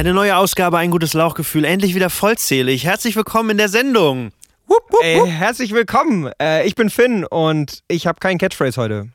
Eine 0.00 0.14
neue 0.14 0.34
Ausgabe, 0.34 0.78
ein 0.78 0.90
gutes 0.90 1.12
Lauchgefühl, 1.12 1.66
endlich 1.66 1.94
wieder 1.94 2.08
vollzählig. 2.08 2.84
Herzlich 2.84 3.16
willkommen 3.16 3.50
in 3.50 3.58
der 3.58 3.68
Sendung. 3.68 4.30
Wupp, 4.66 4.82
wupp, 4.88 5.02
Ey, 5.02 5.28
herzlich 5.28 5.74
willkommen. 5.74 6.32
Äh, 6.40 6.66
ich 6.66 6.74
bin 6.74 6.88
Finn 6.88 7.26
und 7.26 7.82
ich 7.86 8.06
habe 8.06 8.18
keinen 8.18 8.38
Catchphrase 8.38 8.80
heute. 8.80 9.10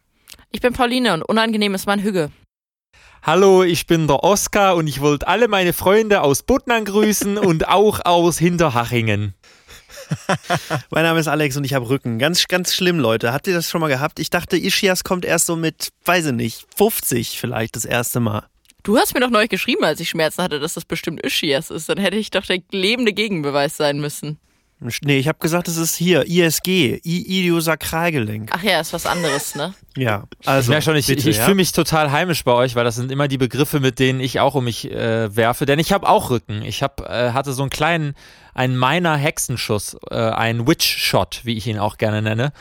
Ich 0.52 0.62
bin 0.62 0.74
Pauline 0.74 1.16
und 1.16 1.24
unangenehm 1.24 1.74
ist 1.74 1.88
mein 1.88 2.04
Hüge. 2.04 2.30
Hallo, 3.24 3.64
ich 3.64 3.88
bin 3.88 4.06
der 4.06 4.24
Oskar 4.24 4.76
und 4.76 4.86
ich 4.86 5.02
wollte 5.02 5.28
alle 5.28 5.48
meine 5.48 5.74
Freunde 5.74 6.22
aus 6.22 6.44
Buttnang 6.44 6.86
grüßen 6.86 7.38
und 7.40 7.68
auch 7.68 8.02
aus 8.06 8.38
Hinterhachingen. 8.38 9.34
mein 10.92 11.02
Name 11.02 11.20
ist 11.20 11.28
Alex 11.28 11.58
und 11.58 11.64
ich 11.64 11.74
habe 11.74 11.90
Rücken. 11.90 12.20
Ganz, 12.20 12.46
ganz 12.48 12.76
schlimm, 12.76 13.00
Leute. 13.00 13.34
Habt 13.34 13.48
ihr 13.48 13.56
das 13.56 13.72
schon 13.72 13.82
mal 13.82 13.88
gehabt? 13.88 14.20
Ich 14.20 14.30
dachte, 14.30 14.56
Ischias 14.56 15.04
kommt 15.04 15.26
erst 15.26 15.48
so 15.48 15.56
mit, 15.56 15.90
weiß 16.06 16.28
ich 16.28 16.34
nicht, 16.34 16.68
50 16.78 17.40
vielleicht 17.40 17.76
das 17.76 17.86
erste 17.86 18.20
Mal. 18.20 18.46
Du 18.86 19.00
hast 19.00 19.16
mir 19.16 19.20
doch 19.20 19.32
neu 19.32 19.48
geschrieben, 19.48 19.84
als 19.84 20.00
ich 20.00 20.10
Schmerzen 20.10 20.44
hatte, 20.44 20.60
dass 20.60 20.76
das 20.76 20.86
bestimmt 20.86 21.20
Ischias 21.26 21.72
ist. 21.72 21.90
Dann 21.90 21.98
hätte 21.98 22.18
ich 22.18 22.30
doch 22.30 22.46
der 22.46 22.60
lebende 22.70 23.14
Gegenbeweis 23.14 23.76
sein 23.78 24.00
müssen. 24.00 24.38
Nee, 25.04 25.18
ich 25.18 25.28
habe 25.28 25.40
gesagt, 25.40 25.68
es 25.68 25.78
ist 25.78 25.96
hier 25.96 26.28
ISG, 26.28 27.00
Idiosakralgelenk. 27.04 28.50
Ach 28.52 28.62
ja, 28.62 28.82
ist 28.82 28.94
was 28.94 29.08
anderes, 29.08 29.56
ne? 29.56 29.74
ja, 29.98 30.26
also. 30.46 30.72
Ja, 30.72 30.82
schon, 30.82 30.98
ich, 30.98 31.08
bitte, 31.08 31.22
ich, 31.22 31.28
ich 31.28 31.38
ja? 31.38 31.46
fühle 31.46 31.56
mich 31.56 31.72
total 31.72 32.12
heimisch 32.12 32.44
bei 32.44 32.52
euch, 32.52 32.76
weil 32.76 32.84
das 32.84 32.96
sind 32.96 33.12
immer 33.12 33.28
die 33.28 33.40
Begriffe, 33.40 33.80
mit 33.80 33.98
denen 33.98 34.20
ich 34.20 34.40
auch 34.40 34.54
um 34.54 34.66
mich 34.66 34.92
äh, 34.92 35.36
werfe. 35.36 35.66
Denn 35.66 35.80
ich 35.80 35.92
habe 35.92 36.08
auch 36.08 36.30
Rücken. 36.30 36.62
Ich 36.62 36.84
hab, 36.84 37.02
äh, 37.10 37.32
hatte 37.32 37.54
so 37.54 37.64
einen 37.64 37.72
kleinen, 37.72 38.14
einen 38.54 38.76
meiner 38.76 39.16
Hexenschuss, 39.18 39.98
äh, 40.12 40.16
einen 40.16 40.68
Witch-Shot, 40.68 41.42
wie 41.44 41.58
ich 41.58 41.66
ihn 41.66 41.80
auch 41.80 41.98
gerne 41.98 42.22
nenne, 42.22 42.52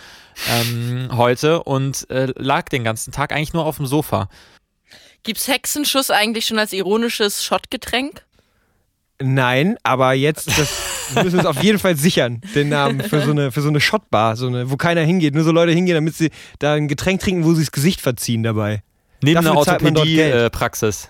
ähm, 0.51 1.11
heute 1.13 1.65
und 1.65 2.09
äh, 2.09 2.33
lag 2.37 2.71
den 2.71 2.85
ganzen 2.85 3.13
Tag 3.13 3.33
eigentlich 3.33 3.53
nur 3.53 3.67
auf 3.67 3.77
dem 3.77 3.87
Sofa. 3.87 4.31
Gibt's 5.25 5.49
Hexenschuss 5.49 6.11
eigentlich 6.11 6.47
schon 6.47 6.59
als 6.59 6.73
ironisches 6.73 7.43
Shotgetränk? 7.45 8.23
Nein, 9.23 9.77
aber 9.83 10.13
jetzt 10.13 10.49
das 10.59 10.69
müssen 11.15 11.33
wir 11.33 11.39
uns 11.41 11.47
auf 11.47 11.63
jeden 11.63 11.79
Fall 11.79 11.97
sichern, 11.97 12.43
den 12.55 12.69
Namen 12.69 13.01
für 13.01 13.23
so 13.23 13.31
eine, 13.31 13.51
für 13.51 13.63
so 13.63 13.69
eine 13.69 13.81
Shotbar, 13.81 14.37
so 14.37 14.47
eine, 14.49 14.71
wo 14.71 14.77
keiner 14.77 15.03
hingeht, 15.03 15.35
nur 15.35 15.45
so 15.45 15.53
Leute 15.53 15.73
hingehen, 15.73 15.95
damit 15.95 16.15
sie 16.15 16.31
da 16.59 16.75
ein 16.75 16.89
Getränk 16.89 17.21
trinken, 17.21 17.45
wo 17.45 17.55
sie 17.55 17.63
das 17.63 17.73
Gesicht 17.73 18.01
verziehen 18.01 18.43
dabei. 18.43 18.83
Neben 19.23 19.37
Dafür 19.37 19.51
einer 19.51 19.59
Orthopädie-Praxis. 19.59 21.09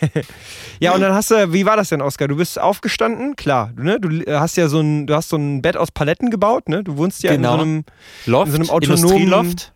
Äh, 0.00 0.08
ja, 0.80 0.92
und 0.94 1.00
dann 1.02 1.12
hast 1.12 1.30
du, 1.30 1.52
wie 1.52 1.66
war 1.66 1.76
das 1.76 1.90
denn, 1.90 2.00
Oskar? 2.00 2.26
Du 2.26 2.36
bist 2.36 2.58
aufgestanden, 2.58 3.36
klar, 3.36 3.70
du, 3.76 3.82
ne? 3.82 4.00
Du 4.00 4.24
hast 4.26 4.56
ja 4.56 4.68
so 4.68 4.80
ein, 4.80 5.06
du 5.06 5.14
hast 5.14 5.28
so 5.28 5.36
ein 5.36 5.62
Bett 5.62 5.76
aus 5.76 5.92
Paletten 5.92 6.30
gebaut, 6.30 6.68
ne? 6.68 6.82
Du 6.82 6.96
wohnst 6.96 7.22
ja 7.22 7.32
genau. 7.32 7.54
in 7.54 7.58
so 7.58 7.62
einem 7.62 7.84
Loft, 8.26 8.46
in 8.46 8.52
so 8.52 8.58
einem 8.58 8.70
autonomen 8.70 9.28
Loft. 9.28 9.72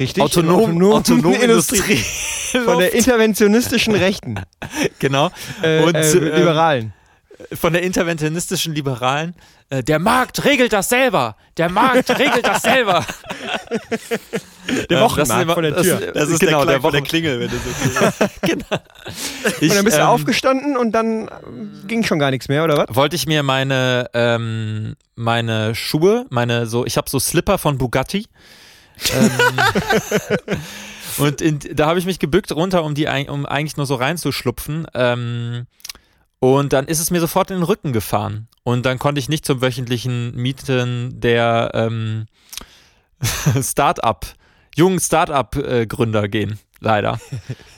Richtig. 0.00 0.22
Autonom, 0.22 0.60
autonom, 0.60 0.92
autonom 0.92 1.34
Industrie. 1.34 1.96
Von 2.64 2.78
der 2.78 2.94
interventionistischen 2.94 3.94
Rechten. 3.94 4.40
Genau. 4.98 5.30
Äh, 5.62 5.82
Und 5.82 5.94
äh, 5.94 6.00
äh, 6.00 6.38
Liberalen. 6.38 6.92
Von 7.52 7.72
der 7.72 7.82
interventionistischen 7.82 8.74
Liberalen. 8.74 9.34
Äh, 9.68 9.82
der 9.82 9.98
Markt 9.98 10.44
regelt 10.44 10.72
das 10.72 10.88
selber. 10.88 11.36
Der 11.56 11.68
Markt 11.70 12.10
regelt 12.18 12.46
das 12.46 12.62
selber. 12.62 13.04
Der 14.88 15.00
Wochenmarkt 15.00 15.42
immer, 15.42 15.54
von 15.54 15.64
der 15.64 15.82
Tür. 15.82 16.00
Das, 16.00 16.12
das 16.12 16.28
ist 16.28 16.38
genau, 16.38 16.64
der, 16.64 16.78
der, 16.78 16.90
der 16.92 17.02
Klingel, 17.02 17.40
wenn 17.40 17.50
du 17.50 17.56
so 17.56 18.26
genau. 18.42 18.64
Ich, 19.60 19.68
und 19.68 19.76
dann 19.76 19.84
bist 19.84 19.96
du 19.96 20.02
ähm, 20.02 20.06
aufgestanden 20.06 20.76
und 20.76 20.92
dann 20.92 21.28
ging 21.88 22.04
schon 22.04 22.20
gar 22.20 22.30
nichts 22.30 22.48
mehr, 22.48 22.62
oder 22.62 22.76
was? 22.76 22.94
Wollte 22.94 23.16
ich 23.16 23.26
mir 23.26 23.42
meine, 23.42 24.08
ähm, 24.14 24.94
meine 25.16 25.74
Schuhe, 25.74 26.26
meine 26.30 26.66
so, 26.66 26.86
ich 26.86 26.96
habe 26.96 27.10
so 27.10 27.18
Slipper 27.18 27.58
von 27.58 27.78
Bugatti 27.78 28.26
ähm, 29.12 30.58
und 31.18 31.40
in, 31.40 31.58
da 31.74 31.86
habe 31.86 31.98
ich 31.98 32.06
mich 32.06 32.18
gebückt 32.18 32.52
runter, 32.52 32.84
um 32.84 32.94
die 32.94 33.06
um 33.28 33.46
eigentlich 33.46 33.76
nur 33.76 33.86
so 33.86 33.94
reinzuschlupfen. 33.94 34.86
Ähm, 34.94 35.66
und 36.38 36.72
dann 36.72 36.86
ist 36.86 37.00
es 37.00 37.10
mir 37.10 37.20
sofort 37.20 37.50
in 37.50 37.58
den 37.58 37.64
Rücken 37.64 37.92
gefahren. 37.92 38.48
Und 38.62 38.86
dann 38.86 38.98
konnte 38.98 39.18
ich 39.18 39.28
nicht 39.28 39.44
zum 39.44 39.60
wöchentlichen 39.60 40.34
Mieten 40.34 41.20
der 41.20 41.70
ähm, 41.74 42.26
Start-up, 43.62 44.26
jungen 44.74 45.00
Start-up-Gründer 45.00 46.28
gehen 46.28 46.58
leider. 46.80 47.20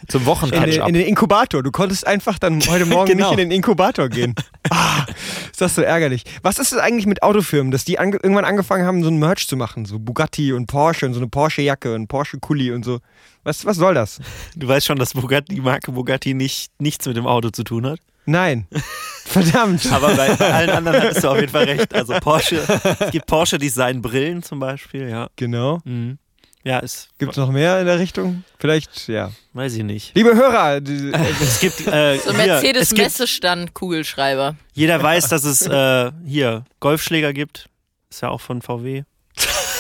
Zum 0.09 0.27
Wochencatch 0.27 0.77
in, 0.77 0.87
in 0.87 0.95
den 0.95 1.07
Inkubator. 1.07 1.63
Du 1.63 1.71
konntest 1.71 2.07
einfach 2.07 2.39
dann 2.39 2.61
heute 2.67 2.87
Morgen 2.87 3.07
genau. 3.13 3.31
nicht 3.31 3.39
in 3.41 3.49
den 3.49 3.57
Inkubator 3.57 4.09
gehen. 4.09 4.35
Ah, 4.71 5.05
ist 5.51 5.61
das 5.61 5.75
so 5.75 5.83
ärgerlich. 5.83 6.23
Was 6.43 6.59
ist 6.59 6.73
es 6.73 6.79
eigentlich 6.79 7.05
mit 7.05 7.23
Autofirmen, 7.23 7.73
dass 7.73 7.85
die 7.85 7.99
ange 7.99 8.17
irgendwann 8.23 8.47
angefangen 8.47 8.87
haben, 8.87 9.03
so 9.03 9.11
ein 9.11 9.19
Merch 9.19 9.47
zu 9.47 9.57
machen? 9.57 9.85
So 9.85 9.99
Bugatti 9.99 10.53
und 10.53 10.67
Porsche 10.67 11.05
und 11.05 11.15
so 11.15 11.21
eine 11.21 11.29
Porsche-Jacke 11.29 11.95
und 11.95 12.07
Porsche-Kuli 12.07 12.73
und 12.73 12.85
so. 12.85 13.01
Was, 13.43 13.67
was 13.67 13.77
soll 13.77 13.93
das? 13.93 14.21
Du 14.57 14.69
weißt 14.69 14.87
schon, 14.87 14.99
dass 14.99 15.13
Bugatti, 15.13 15.57
die 15.57 15.61
Marke 15.61 15.93
Bugatti 15.93 16.33
nicht, 16.33 16.71
nichts 16.79 17.07
mit 17.07 17.17
dem 17.17 17.27
Auto 17.27 17.51
zu 17.51 17.65
tun 17.65 17.87
hat? 17.87 17.99
Nein. 18.25 18.67
Verdammt. 19.25 19.91
Aber 19.93 20.15
bei, 20.15 20.35
bei, 20.37 20.53
allen 20.53 20.71
anderen 20.71 21.03
hattest 21.03 21.25
du 21.25 21.29
auf 21.29 21.41
jeden 21.41 21.53
Fall 21.53 21.65
recht. 21.65 21.95
Also 21.95 22.15
Porsche, 22.15 22.63
es 23.01 23.11
gibt 23.11 23.27
Porsche 23.27 23.59
Design 23.59 24.01
Brillen 24.01 24.43
zum 24.43 24.61
Beispiel, 24.61 25.09
ja. 25.09 25.29
Genau. 25.37 25.81
Mhm. 25.85 26.19
Ja, 26.65 26.79
es 26.81 27.09
gibt 27.19 27.33
es 27.33 27.39
noch 27.39 27.51
mehr 27.51 27.81
in 27.81 27.87
der 27.87 27.99
Richtung? 27.99 28.45
Vielleicht, 28.59 29.09
ja. 29.09 29.33
Weiß 29.53 29.75
ich 29.75 29.83
nicht. 29.83 30.15
Liebe 30.15 30.35
Hörer, 30.35 30.77
es 31.43 31.61
gibt 31.61 31.87
äh, 31.89 32.19
so 32.19 32.33
Mercedes 32.33 32.93
Messestand 32.93 33.75
Kugelschreiber. 33.75 34.55
Jeder 34.73 35.03
weiß, 35.03 35.29
dass 35.29 35.45
es 35.45 35.67
äh, 35.67 36.13
hier 36.25 36.65
Golfschläger 36.79 37.33
gibt. 37.33 37.69
Ist 38.11 38.23
ja 38.23 38.29
auch 38.29 38.41
von 38.41 38.63
VW. 38.63 39.03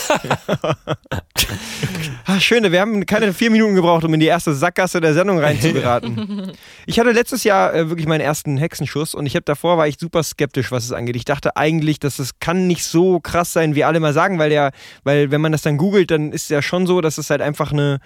Ach, 2.26 2.40
schön, 2.40 2.70
wir 2.70 2.80
haben 2.80 3.04
keine 3.06 3.32
vier 3.32 3.50
Minuten 3.50 3.74
gebraucht, 3.74 4.04
um 4.04 4.14
in 4.14 4.20
die 4.20 4.26
erste 4.26 4.54
Sackgasse 4.54 5.00
der 5.00 5.14
Sendung 5.14 5.38
reinzugeraten. 5.38 6.52
ich 6.86 6.98
hatte 6.98 7.10
letztes 7.10 7.44
Jahr 7.44 7.74
äh, 7.74 7.88
wirklich 7.88 8.06
meinen 8.06 8.20
ersten 8.20 8.56
Hexenschuss 8.56 9.14
und 9.14 9.26
ich 9.26 9.34
habe 9.34 9.44
davor 9.44 9.78
war 9.78 9.88
ich 9.88 9.98
super 9.98 10.22
skeptisch, 10.22 10.70
was 10.70 10.84
es 10.84 10.92
angeht. 10.92 11.16
Ich 11.16 11.24
dachte 11.24 11.56
eigentlich, 11.56 11.98
dass 11.98 12.18
es 12.18 12.38
kann 12.38 12.66
nicht 12.66 12.84
so 12.84 13.20
krass 13.20 13.52
sein, 13.52 13.74
wie 13.74 13.84
alle 13.84 14.00
mal 14.00 14.12
sagen, 14.12 14.38
weil 14.38 14.50
der, 14.50 14.72
weil 15.04 15.30
wenn 15.30 15.40
man 15.40 15.52
das 15.52 15.62
dann 15.62 15.76
googelt, 15.76 16.10
dann 16.10 16.32
ist 16.32 16.44
es 16.44 16.48
ja 16.48 16.62
schon 16.62 16.86
so, 16.86 17.00
dass 17.00 17.18
es 17.18 17.30
halt 17.30 17.42
einfach 17.42 17.72
eine, 17.72 17.98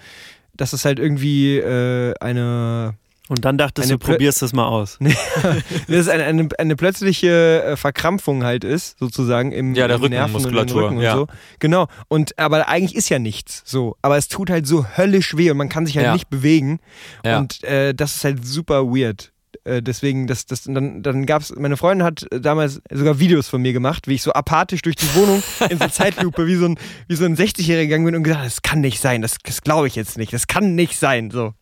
dass 0.55 0.73
es 0.73 0.85
halt 0.85 0.99
irgendwie 0.99 1.57
äh, 1.57 2.13
eine 2.19 2.95
und 3.29 3.45
dann 3.45 3.57
dachtest 3.57 3.89
du, 3.89 3.97
probierst 3.97 4.41
das 4.41 4.53
mal 4.53 4.67
aus. 4.67 4.97
das 5.87 5.87
ist 5.87 6.09
eine, 6.09 6.23
eine, 6.23 6.49
eine, 6.57 6.75
plötzliche 6.75 7.63
äh, 7.63 7.75
Verkrampfung 7.75 8.43
halt 8.43 8.63
ist, 8.63 8.97
sozusagen 8.99 9.51
im, 9.51 9.75
ja, 9.75 9.87
der 9.87 9.97
im 9.97 10.03
Rückenmuskulatur. 10.03 10.83
Rücken 10.83 10.97
und 10.97 11.03
ja. 11.03 11.15
so. 11.15 11.27
Genau. 11.59 11.87
Und 12.07 12.37
aber 12.39 12.67
eigentlich 12.67 12.95
ist 12.95 13.09
ja 13.09 13.19
nichts 13.19 13.63
so. 13.65 13.95
Aber 14.01 14.17
es 14.17 14.27
tut 14.27 14.49
halt 14.49 14.67
so 14.67 14.85
höllisch 14.97 15.35
weh 15.37 15.51
und 15.51 15.57
man 15.57 15.69
kann 15.69 15.85
sich 15.85 15.97
halt 15.97 16.07
ja. 16.07 16.13
nicht 16.13 16.29
bewegen. 16.29 16.79
Ja. 17.23 17.39
Und 17.39 17.63
äh, 17.63 17.93
das 17.93 18.15
ist 18.15 18.23
halt 18.23 18.45
super 18.45 18.85
weird. 18.85 19.31
Äh, 19.63 19.81
deswegen, 19.81 20.27
das, 20.27 20.45
das, 20.45 20.63
dann, 20.63 21.03
dann 21.03 21.25
gab 21.25 21.41
es, 21.41 21.53
meine 21.55 21.77
Freundin 21.77 22.05
hat 22.05 22.25
damals 22.31 22.81
sogar 22.91 23.19
Videos 23.19 23.49
von 23.49 23.61
mir 23.61 23.73
gemacht, 23.73 24.07
wie 24.07 24.13
ich 24.13 24.23
so 24.23 24.31
apathisch 24.31 24.81
durch 24.81 24.95
die 24.95 25.13
Wohnung 25.15 25.43
in 25.69 25.77
so 25.77 25.87
Zeitlupe 25.87 26.47
wie 26.47 26.55
so 26.55 26.65
ein, 26.65 26.79
wie 27.07 27.15
so 27.15 27.25
ein 27.25 27.35
60-Jähriger 27.35 27.83
gegangen 27.83 28.05
bin 28.05 28.15
und 28.15 28.23
gesagt, 28.23 28.45
das 28.45 28.61
kann 28.61 28.79
nicht 28.79 29.01
sein, 29.01 29.21
das, 29.21 29.37
das 29.43 29.61
glaube 29.61 29.87
ich 29.87 29.95
jetzt 29.95 30.17
nicht, 30.17 30.31
das 30.31 30.47
kann 30.47 30.75
nicht 30.75 30.97
sein. 30.97 31.31
So. 31.31 31.53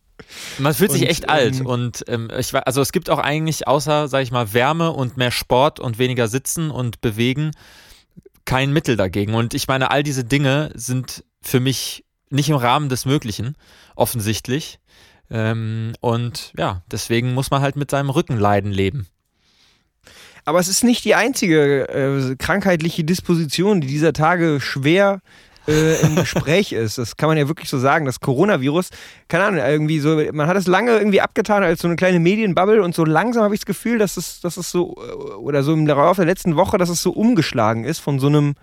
Man 0.60 0.74
fühlt 0.74 0.92
sich 0.92 1.04
und, 1.04 1.08
echt 1.10 1.24
ähm, 1.24 1.30
alt 1.30 1.62
und 1.62 2.06
ähm, 2.08 2.30
ich 2.38 2.54
also 2.56 2.82
es 2.82 2.92
gibt 2.92 3.10
auch 3.10 3.20
eigentlich 3.20 3.68
außer, 3.68 4.08
sag 4.08 4.24
ich 4.24 4.32
mal, 4.32 4.54
Wärme 4.54 4.92
und 4.92 5.18
mehr 5.18 5.32
Sport 5.32 5.80
und 5.80 6.00
weniger 6.00 6.28
Sitzen 6.28 6.72
und 6.72 7.02
Bewegen 7.02 7.52
kein 8.46 8.72
Mittel 8.72 8.96
dagegen. 8.96 9.34
Und 9.34 9.54
ich 9.54 9.68
meine, 9.68 9.92
all 9.92 10.04
diese 10.04 10.24
Dinge 10.24 10.72
sind 10.76 11.24
für 11.42 11.60
mich 11.60 12.06
nicht 12.30 12.50
im 12.50 12.56
Rahmen 12.56 12.90
des 12.90 13.06
Möglichen, 13.06 13.56
offensichtlich. 13.96 14.80
Ähm, 15.30 15.94
und 16.00 16.54
ja, 16.58 16.84
deswegen 16.92 17.34
muss 17.34 17.52
man 17.52 17.62
halt 17.62 17.76
mit 17.76 17.92
seinem 17.92 18.10
Rückenleiden 18.10 18.72
leben. 18.72 19.08
Aber 20.46 20.60
es 20.60 20.68
ist 20.68 20.84
nicht 20.84 21.04
die 21.06 21.16
einzige 21.16 21.90
äh, 21.90 22.36
krankheitliche 22.36 23.04
Disposition, 23.04 23.82
die 23.82 23.88
dieser 23.88 24.14
Tage 24.14 24.60
schwer 24.62 25.22
äh, 25.24 25.45
im 25.68 26.16
Gespräch 26.16 26.72
ist. 26.72 26.98
Das 26.98 27.18
kann 27.18 27.30
man 27.30 27.38
ja 27.38 27.48
wirklich 27.48 27.70
so 27.70 27.80
sagen. 27.80 28.06
Das 28.06 28.20
Coronavirus, 28.20 28.90
keine 29.28 29.46
Ahnung, 29.46 29.60
irgendwie 29.60 30.00
so, 30.00 30.22
man 30.32 30.48
hat 30.48 30.58
es 30.58 30.68
lange 30.68 30.92
irgendwie 30.92 31.22
abgetan 31.22 31.64
als 31.64 31.82
so 31.82 31.88
eine 31.88 31.96
kleine 31.96 32.20
Medienbubble 32.20 32.84
und 32.84 32.94
so 32.94 33.06
langsam 33.06 33.44
habe 33.44 33.56
ich 33.56 33.62
das 33.62 33.66
Gefühl, 33.66 33.98
dass 33.98 34.18
es, 34.18 34.42
dass 34.42 34.58
es 34.58 34.70
so, 34.70 34.96
äh, 34.98 35.34
oder 35.36 35.64
so 35.64 35.74
im 35.74 35.88
Laufe 35.88 36.22
der 36.22 36.28
letzten 36.28 36.56
Woche, 36.56 36.78
dass 36.78 36.90
es 36.90 37.02
so 37.02 37.12
umgeschlagen 37.12 37.84
ist 37.84 38.00
von 38.00 38.20
so 38.20 38.28
einem 38.28 38.56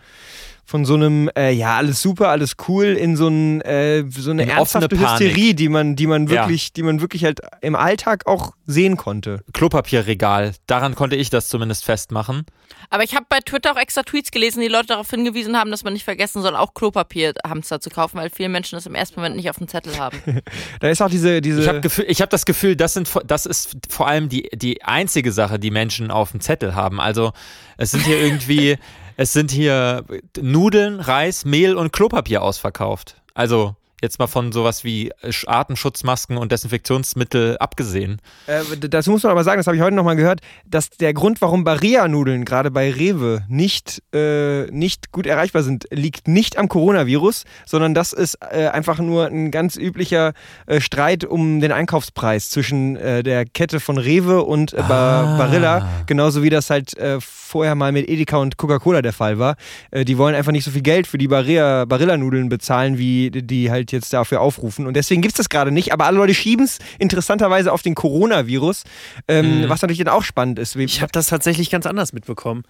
von 0.65 0.85
so 0.85 0.95
einem, 0.95 1.29
äh, 1.37 1.51
ja, 1.51 1.77
alles 1.77 2.01
super, 2.01 2.29
alles 2.29 2.55
cool, 2.69 2.87
in 2.87 3.17
so, 3.17 3.29
ein, 3.29 3.61
äh, 3.63 4.05
so 4.09 4.31
eine, 4.31 4.43
eine 4.43 4.53
ernsthafte 4.53 4.99
Hysterie, 4.99 5.55
die 5.55 5.69
man, 5.69 5.97
die 5.97 6.07
man 6.07 6.31
wirklich, 6.31 6.67
ja. 6.67 6.71
die 6.77 6.83
man 6.83 7.01
wirklich 7.01 7.25
halt 7.25 7.41
im 7.61 7.75
Alltag 7.75 8.27
auch 8.27 8.55
sehen 8.67 8.97
konnte. 8.97 9.45
Klopapierregal, 9.53 10.53
daran 10.67 10.95
konnte 10.95 11.17
ich 11.17 11.31
das 11.31 11.49
zumindest 11.49 11.85
festmachen. 11.85 12.47
Aber 12.91 13.05
ich 13.05 13.15
habe 13.15 13.27
bei 13.29 13.41
Twitter 13.41 13.73
auch 13.73 13.77
extra 13.77 14.03
Tweets 14.03 14.31
gelesen, 14.31 14.61
die 14.61 14.69
Leute 14.69 14.89
darauf 14.89 15.09
hingewiesen 15.09 15.57
haben, 15.57 15.71
dass 15.71 15.85
man 15.85 15.93
nicht 15.93 16.05
vergessen 16.05 16.43
soll, 16.43 16.55
auch 16.57 16.75
Klopapierhamster 16.75 17.81
zu 17.81 17.91
kaufen, 17.91 18.19
weil 18.19 18.31
viele 18.31 18.49
Menschen 18.49 18.77
das 18.77 18.87
im 18.87 18.95
ersten 18.95 19.17
Moment 19.17 19.37
nicht 19.37 19.49
auf 19.51 19.57
dem 19.57 19.69
Zettel 19.69 19.99
haben. 19.99 20.19
da 20.81 20.89
ist 20.89 21.01
auch 21.03 21.11
diese. 21.11 21.41
diese 21.41 21.63
ich 21.63 21.69
habe 21.69 21.89
hab 21.89 22.31
das 22.31 22.45
Gefühl, 22.45 22.77
das, 22.77 22.95
sind, 22.95 23.09
das 23.27 23.47
ist 23.47 23.77
vor 23.89 24.09
allem 24.09 24.29
die, 24.29 24.49
die 24.55 24.83
einzige 24.85 25.33
Sache, 25.33 25.59
die 25.59 25.71
Menschen 25.71 26.11
auf 26.11 26.33
dem 26.33 26.41
Zettel 26.41 26.75
haben. 26.75 27.01
Also 27.01 27.33
es 27.79 27.93
sind 27.93 28.05
hier 28.05 28.21
irgendwie, 28.21 28.77
es 29.23 29.33
sind 29.33 29.53
hier 29.53 30.05
Nudeln, 30.41 30.99
Reis, 30.99 31.45
Mehl 31.45 31.77
und 31.77 31.93
Klopapier 31.93 32.43
ausverkauft. 32.43 33.23
Also 33.35 33.77
Jetzt 34.03 34.19
mal 34.19 34.27
von 34.27 34.51
sowas 34.51 34.83
wie 34.83 35.13
Artenschutzmasken 35.47 36.37
und 36.37 36.51
Desinfektionsmittel 36.51 37.57
abgesehen. 37.59 38.21
Äh, 38.49 38.77
dazu 38.77 39.13
muss 39.13 39.23
man 39.23 39.31
aber 39.31 39.45
sagen, 39.45 39.61
das 39.61 39.69
habe 39.69 39.77
ich 39.77 39.83
heute 39.83 39.95
nochmal 39.95 40.17
gehört, 40.17 40.41
dass 40.67 40.91
der 40.91 41.15
Grund, 41.15 41.41
warum 41.41 41.63
Barilla-Nudeln 41.63 42.45
gerade 42.45 42.73
bei 42.73 42.91
Rewe 42.91 43.45
nicht, 43.47 44.03
äh, 44.13 44.65
nicht 44.73 45.13
gut 45.13 45.25
erreichbar 45.25 45.63
sind, 45.63 45.87
liegt 45.93 46.27
nicht 46.27 46.59
am 46.59 46.69
Coronavirus, 46.69 47.45
sondern 47.65 47.95
das 47.95 48.13
ist 48.13 48.39
äh, 48.51 48.67
einfach 48.67 48.99
nur 48.99 49.27
ein 49.27 49.53
ganz 49.53 49.77
üblicher 49.77 50.33
äh, 50.67 50.81
Streit 50.81 51.25
um 51.25 51.61
den 51.61 51.71
Einkaufspreis 51.71 52.51
zwischen 52.51 52.97
äh, 52.97 53.23
der 53.23 53.45
Kette 53.45 53.79
von 53.79 53.99
Rewe 53.99 54.43
und 54.43 54.73
äh, 54.73 54.81
ah. 54.81 55.37
Barilla, 55.39 55.89
genauso 56.07 56.43
wie 56.43 56.51
das 56.51 56.71
halt 56.71 56.97
vorher 57.21 57.75
mal 57.75 57.93
mit 57.93 58.09
Edeka 58.09 58.39
und 58.39 58.57
Coca-Cola 58.57 59.03
der 59.03 59.13
Fall 59.13 59.39
war. 59.39 59.57
die 59.93 60.19
wollen 60.19 60.35
einfach 60.35 60.53
nicht 60.53 60.65
so 60.65 60.71
viel 60.71 60.83
Geld 60.83 61.07
für 61.07 61.19
die 61.19 61.29
Barilla-Nudeln 61.29 62.49
bezahlen, 62.49 62.99
wie 62.99 63.31
die 63.31 63.71
halt 63.71 63.92
jetzt 63.93 64.13
dafür 64.13 64.41
aufrufen. 64.41 64.87
Und 64.87 64.95
deswegen 64.95 65.23
gibt 65.23 65.35
es 65.35 65.37
das 65.39 65.49
gerade 65.49 65.71
nicht. 65.71 65.93
Aber 65.93 66.07
alle 66.07 66.17
Leute 66.17 66.35
schieben 66.35 66.65
es 66.65 66.79
interessanterweise 66.99 67.73
auf 67.73 67.83
den 67.83 67.95
Coronavirus, 67.95 68.85
ähm, 69.29 69.63
mhm. 69.63 69.69
was 69.69 69.83
natürlich 69.83 69.99
dann 69.99 70.09
auch 70.09 70.23
spannend 70.25 70.59
ist. 70.59 70.77
Ich 70.77 71.03
habe 71.03 71.13
das 71.13 71.29
tatsächlich 71.29 71.71
ganz 71.71 71.87
anders 71.87 72.13
mitbekommen. 72.13 72.65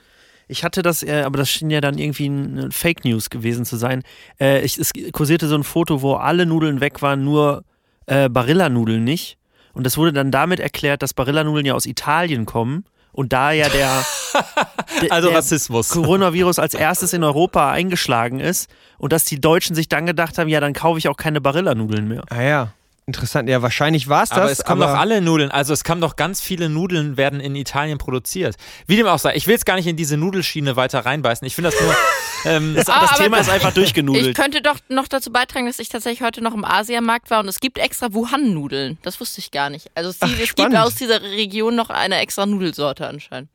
Ich 0.49 0.65
hatte 0.65 0.83
das, 0.83 1.03
äh, 1.03 1.23
aber 1.23 1.39
das 1.39 1.49
schien 1.49 1.71
ja 1.71 1.81
dann 1.81 1.99
irgendwie 1.99 2.29
ein 2.29 2.73
Fake 2.73 3.05
News 3.05 3.31
gewesen 3.31 3.65
zu 3.65 3.77
sein. 3.77 4.03
Äh, 4.41 4.63
ich, 4.63 4.77
es 4.77 4.93
kursierte 5.13 5.47
so 5.47 5.55
ein 5.55 5.65
Foto, 5.65 6.03
wo 6.03 6.15
alle 6.15 6.47
Nudeln 6.47 6.81
weg 6.81 7.01
waren, 7.01 7.25
nur 7.25 7.65
äh, 8.07 8.29
Barilla-Nudeln 8.29 9.03
nicht. 9.05 9.39
Und 9.73 9.87
das 9.87 9.97
wurde 9.97 10.13
dann 10.13 10.31
damit 10.31 10.61
erklärt, 10.61 11.03
dass 11.03 11.15
Barilla-Nudeln 11.15 11.65
ja 11.65 11.75
aus 11.75 11.87
Italien 11.87 12.45
kommen 12.45 12.85
und 13.12 13.32
da 13.32 13.53
ja 13.53 13.69
der, 13.69 14.05
also 15.11 15.29
der 15.29 15.38
Rassismus. 15.38 15.91
Coronavirus 15.91 16.59
als 16.59 16.75
erstes 16.75 17.12
in 17.12 17.23
Europa 17.23 17.70
eingeschlagen 17.70 18.41
ist 18.41 18.70
und 18.99 19.12
dass 19.12 19.25
die 19.25 19.41
Deutschen 19.41 19.76
sich 19.76 19.88
dann 19.88 20.06
gedacht 20.06 20.38
haben, 20.38 20.49
ja, 20.49 20.61
dann 20.61 20.73
kaufe 20.73 20.99
ich 20.99 21.09
auch 21.09 21.17
keine 21.17 21.41
Barilla-Nudeln 21.41 22.09
mehr. 22.09 22.25
Ah 22.31 22.43
ja. 22.43 22.73
Interessant, 23.05 23.49
ja, 23.49 23.63
wahrscheinlich 23.63 24.09
war 24.09 24.23
es 24.23 24.29
das. 24.29 24.39
Aber 24.39 24.51
es 24.51 24.65
kommen 24.65 24.81
doch 24.81 24.97
alle 24.97 25.21
Nudeln, 25.21 25.51
also 25.51 25.73
es 25.73 25.83
kommen 25.83 26.01
doch 26.01 26.15
ganz 26.15 26.41
viele 26.41 26.69
Nudeln, 26.69 27.17
werden 27.17 27.41
in 27.41 27.57
Italien 27.57 27.99
produziert. 27.99 28.55
Wie 28.87 28.97
dem 28.97 29.07
auch 29.09 29.19
sei, 29.19 29.35
ich 29.35 29.49
will 29.49 29.55
jetzt 29.55 29.67
gar 29.67 29.75
nicht 29.75 29.89
in 29.89 29.97
diese 29.97 30.17
Nudelschiene 30.17 30.77
weiter 30.77 31.01
reinbeißen. 31.01 31.45
Ich 31.47 31.55
finde 31.55 31.71
das 31.71 31.81
nur. 31.81 31.95
Ähm, 32.45 32.75
das, 32.75 32.87
das 32.87 33.19
Thema 33.19 33.39
ist 33.39 33.49
einfach 33.49 33.73
durchgenudelt. 33.75 34.27
Ich 34.27 34.35
könnte 34.35 34.63
doch 34.63 34.77
noch 34.89 35.07
dazu 35.07 35.31
beitragen, 35.31 35.67
dass 35.67 35.79
ich 35.79 35.89
tatsächlich 35.89 36.27
heute 36.27 36.43
noch 36.43 36.55
im 36.55 36.65
Asiamarkt 36.65 37.31
war 37.31 37.39
und 37.39 37.47
es 37.47 37.61
gibt 37.61 37.79
extra 37.79 38.13
Wuhan-Nudeln. 38.13 38.99
Das 39.03 39.21
wusste 39.21 39.39
ich 39.39 39.53
gar 39.53 39.71
nicht. 39.71 39.93
Also 39.95 40.11
es, 40.11 40.17
Ach, 40.19 40.29
es 40.29 40.57
gibt 40.57 40.75
aus 40.75 40.97
dieser 40.97 41.23
Region 41.23 41.77
noch 41.77 41.89
eine 41.89 42.17
extra 42.17 42.45
Nudelsorte 42.45 43.07
anscheinend. 43.07 43.49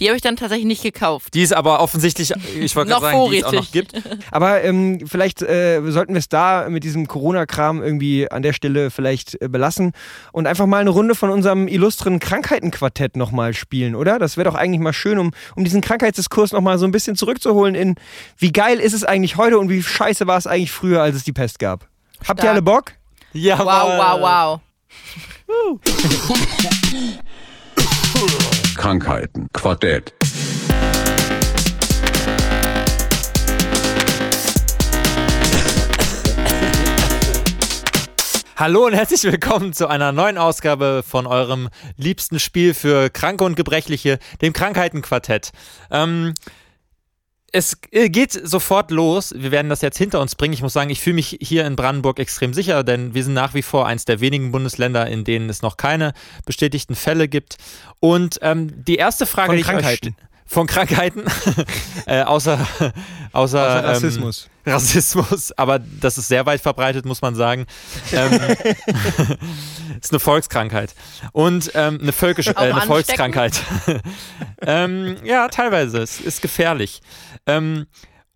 Die 0.00 0.08
habe 0.08 0.16
ich 0.16 0.22
dann 0.22 0.36
tatsächlich 0.36 0.66
nicht 0.66 0.82
gekauft. 0.82 1.34
Die 1.34 1.42
ist 1.42 1.52
aber 1.52 1.80
offensichtlich, 1.80 2.32
ich 2.58 2.74
wollte 2.76 2.90
gerade 2.90 3.02
sagen, 3.02 3.30
die 3.30 3.38
es 3.38 3.44
auch 3.44 3.52
noch 3.52 3.70
gibt. 3.72 3.92
Aber 4.30 4.62
ähm, 4.62 5.06
vielleicht 5.06 5.42
äh, 5.42 5.80
sollten 5.86 6.14
wir 6.14 6.18
es 6.18 6.28
da 6.28 6.68
mit 6.68 6.84
diesem 6.84 7.06
Corona-Kram 7.06 7.82
irgendwie 7.82 8.30
an 8.30 8.42
der 8.42 8.52
Stelle 8.52 8.90
vielleicht 8.90 9.40
äh, 9.40 9.48
belassen 9.48 9.92
und 10.32 10.46
einfach 10.46 10.66
mal 10.66 10.80
eine 10.80 10.90
Runde 10.90 11.14
von 11.14 11.30
unserem 11.30 11.68
illustren 11.68 12.20
Krankheitenquartett 12.20 13.16
nochmal 13.16 13.54
spielen, 13.54 13.94
oder? 13.94 14.18
Das 14.18 14.36
wäre 14.36 14.48
doch 14.48 14.54
eigentlich 14.54 14.80
mal 14.80 14.92
schön, 14.92 15.18
um, 15.18 15.32
um 15.56 15.64
diesen 15.64 15.80
Krankheitsdiskurs 15.80 16.52
nochmal 16.52 16.78
so 16.78 16.86
ein 16.86 16.92
bisschen 16.92 17.16
zurückzuholen 17.16 17.74
in, 17.74 17.94
wie 18.38 18.52
geil 18.52 18.78
ist 18.78 18.92
es 18.92 19.04
eigentlich 19.04 19.36
heute 19.36 19.58
und 19.58 19.68
wie 19.68 19.82
scheiße 19.82 20.26
war 20.26 20.38
es 20.38 20.46
eigentlich 20.46 20.72
früher, 20.72 21.02
als 21.02 21.16
es 21.16 21.24
die 21.24 21.32
Pest 21.32 21.58
gab. 21.58 21.88
Stark. 22.14 22.28
Habt 22.28 22.44
ihr 22.44 22.50
alle 22.50 22.62
Bock? 22.62 22.92
Ja, 23.32 23.58
wow, 23.58 24.20
wow, 24.20 24.20
wow. 24.20 24.60
Krankheiten. 28.76 29.48
Quartett. 29.52 30.14
Hallo 38.56 38.86
und 38.86 38.92
herzlich 38.92 39.24
willkommen 39.24 39.72
zu 39.72 39.88
einer 39.88 40.12
neuen 40.12 40.38
Ausgabe 40.38 41.02
von 41.04 41.26
eurem 41.26 41.68
liebsten 41.96 42.38
Spiel 42.38 42.74
für 42.74 43.10
Kranke 43.10 43.42
und 43.42 43.56
Gebrechliche, 43.56 44.20
dem 44.40 44.52
Krankheitenquartett. 44.52 45.50
Ähm, 45.90 46.34
es 47.52 47.76
äh, 47.90 48.08
geht 48.08 48.32
sofort 48.32 48.90
los. 48.90 49.34
Wir 49.36 49.50
werden 49.50 49.68
das 49.68 49.82
jetzt 49.82 49.98
hinter 49.98 50.20
uns 50.20 50.34
bringen. 50.34 50.54
Ich 50.54 50.62
muss 50.62 50.72
sagen, 50.72 50.90
ich 50.90 51.00
fühle 51.00 51.14
mich 51.14 51.38
hier 51.40 51.66
in 51.66 51.76
Brandenburg 51.76 52.18
extrem 52.18 52.54
sicher, 52.54 52.82
denn 52.82 53.14
wir 53.14 53.22
sind 53.22 53.34
nach 53.34 53.54
wie 53.54 53.62
vor 53.62 53.86
eins 53.86 54.06
der 54.06 54.20
wenigen 54.20 54.50
Bundesländer, 54.50 55.06
in 55.06 55.24
denen 55.24 55.50
es 55.50 55.60
noch 55.60 55.76
keine 55.76 56.14
bestätigten 56.46 56.94
Fälle 56.94 57.28
gibt. 57.28 57.58
Und 58.00 58.38
ähm, 58.42 58.84
die 58.84 58.96
erste 58.96 59.26
Frage, 59.26 59.48
von 59.48 59.56
die 59.56 59.62
Krankheiten. 59.62 60.16
Ich 60.18 60.31
von 60.52 60.66
Krankheiten, 60.66 61.24
äh, 62.06 62.22
außer, 62.22 62.58
außer, 62.60 62.92
außer 63.32 63.84
Rassismus. 63.84 64.50
Ähm, 64.66 64.72
Rassismus, 64.74 65.52
aber 65.52 65.78
das 65.78 66.18
ist 66.18 66.28
sehr 66.28 66.44
weit 66.44 66.60
verbreitet, 66.60 67.06
muss 67.06 67.22
man 67.22 67.34
sagen. 67.34 67.66
Ähm, 68.12 68.32
ist 70.00 70.12
eine 70.12 70.20
Volkskrankheit. 70.20 70.94
Und 71.32 71.72
ähm, 71.74 71.98
eine, 72.02 72.12
Völkisch 72.12 72.48
äh, 72.48 72.54
eine 72.54 72.82
Volkskrankheit. 72.82 73.62
ähm, 74.60 75.16
ja, 75.24 75.48
teilweise. 75.48 76.02
Es 76.02 76.20
ist 76.20 76.42
gefährlich. 76.42 77.00
Ähm, 77.46 77.86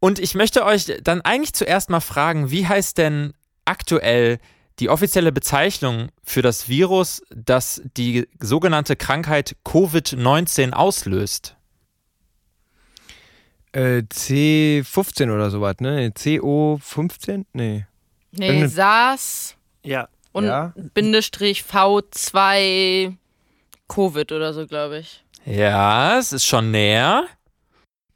und 0.00 0.18
ich 0.18 0.34
möchte 0.34 0.64
euch 0.64 0.90
dann 1.02 1.20
eigentlich 1.20 1.52
zuerst 1.52 1.90
mal 1.90 2.00
fragen, 2.00 2.50
wie 2.50 2.66
heißt 2.66 2.96
denn 2.96 3.34
aktuell 3.66 4.38
die 4.78 4.88
offizielle 4.88 5.32
Bezeichnung 5.32 6.08
für 6.24 6.40
das 6.40 6.68
Virus, 6.68 7.22
das 7.34 7.82
die 7.96 8.26
sogenannte 8.40 8.96
Krankheit 8.96 9.56
Covid-19 9.64 10.72
auslöst? 10.72 11.56
Äh, 13.76 14.04
C15 14.10 15.30
oder 15.34 15.50
sowas, 15.50 15.76
ne? 15.80 16.08
CO15? 16.08 17.44
Nee. 17.52 17.84
Nee, 18.32 18.46
Irgende 18.48 18.70
SARS. 18.70 19.54
Ja. 19.82 20.08
Und 20.32 20.46
ja. 20.46 20.72
Bindestrich 20.94 21.62
V2 21.70 23.14
Covid 23.86 24.32
oder 24.32 24.54
so, 24.54 24.66
glaube 24.66 25.00
ich. 25.00 25.22
Ja, 25.44 26.18
es 26.18 26.32
ist 26.32 26.46
schon 26.46 26.70
näher. 26.70 27.26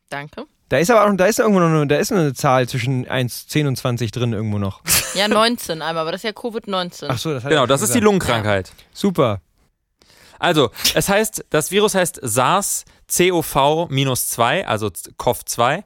Danke. 0.08 0.46
Da 0.70 0.78
ist 0.78 0.90
aber 0.90 1.04
auch, 1.04 1.14
da 1.14 1.26
ist 1.26 1.38
irgendwo 1.38 1.60
noch 1.60 1.66
eine, 1.66 1.86
da 1.86 1.96
ist 1.96 2.10
eine 2.10 2.32
Zahl 2.32 2.66
zwischen 2.66 3.06
1, 3.06 3.48
10 3.48 3.66
und 3.66 3.76
20 3.76 4.12
drin 4.12 4.32
irgendwo 4.32 4.58
noch. 4.58 4.80
Ja, 5.14 5.26
19 5.26 5.82
einmal, 5.82 6.02
aber 6.02 6.12
das 6.12 6.20
ist 6.20 6.24
ja 6.24 6.30
Covid-19. 6.30 7.06
Ach 7.08 7.18
so, 7.18 7.34
das 7.34 7.42
Genau, 7.42 7.66
das 7.66 7.82
ist 7.82 7.92
die 7.92 8.00
Lungenkrankheit. 8.00 8.68
Ja. 8.68 8.74
Super. 8.92 9.40
Also, 10.38 10.70
es 10.94 11.08
heißt, 11.08 11.46
das 11.50 11.72
Virus 11.72 11.96
heißt 11.96 12.20
SARS-CoV-2, 13.10 14.64
also 14.64 14.88
CoV-2. 14.88 15.82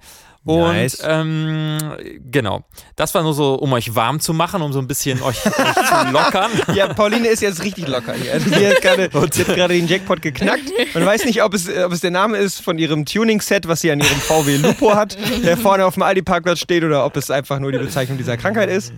Und 0.47 0.61
nice. 0.61 0.99
ähm, 1.03 1.79
genau, 2.31 2.65
das 2.97 3.15
war 3.15 3.23
nur 3.23 3.33
so, 3.33 3.55
um 3.55 3.73
euch 3.73 3.95
warm 3.95 4.21
zu 4.21 4.35
machen, 4.35 4.61
um 4.61 4.75
so 4.75 4.79
ein 4.79 4.87
bisschen 4.87 5.23
euch, 5.23 5.39
euch 5.47 5.53
zu 5.53 6.11
lockern. 6.13 6.51
Ja, 6.75 6.93
Pauline 6.93 7.29
ist 7.29 7.41
jetzt 7.41 7.65
richtig 7.65 7.89
locker. 7.89 8.13
Also 8.31 8.51
sie 8.55 8.67
hat 8.67 8.83
gerade 8.83 9.75
den 9.75 9.89
Jackpot 9.89 10.21
geknackt. 10.21 10.71
Man 10.93 11.07
weiß 11.07 11.25
nicht, 11.25 11.43
ob 11.43 11.55
es, 11.55 11.67
ob 11.67 11.93
es 11.93 12.03
der 12.03 12.11
Name 12.11 12.37
ist 12.37 12.61
von 12.61 12.79
ihrem 12.79 13.07
Tuning-Set, 13.07 13.67
was 13.69 13.81
sie 13.81 13.91
an 13.91 14.01
ihrem 14.01 14.21
VW 14.21 14.59
Lupo 14.59 14.95
hat, 14.95 15.17
der 15.43 15.57
vorne 15.57 15.87
auf 15.87 15.95
dem 15.95 16.03
Aldi-Parkplatz 16.03 16.59
steht, 16.59 16.85
oder 16.85 17.07
ob 17.07 17.17
es 17.17 17.31
einfach 17.31 17.59
nur 17.59 17.73
die 17.73 17.79
Bezeichnung 17.79 18.19
dieser 18.19 18.37
Krankheit 18.37 18.69
ist. 18.69 18.93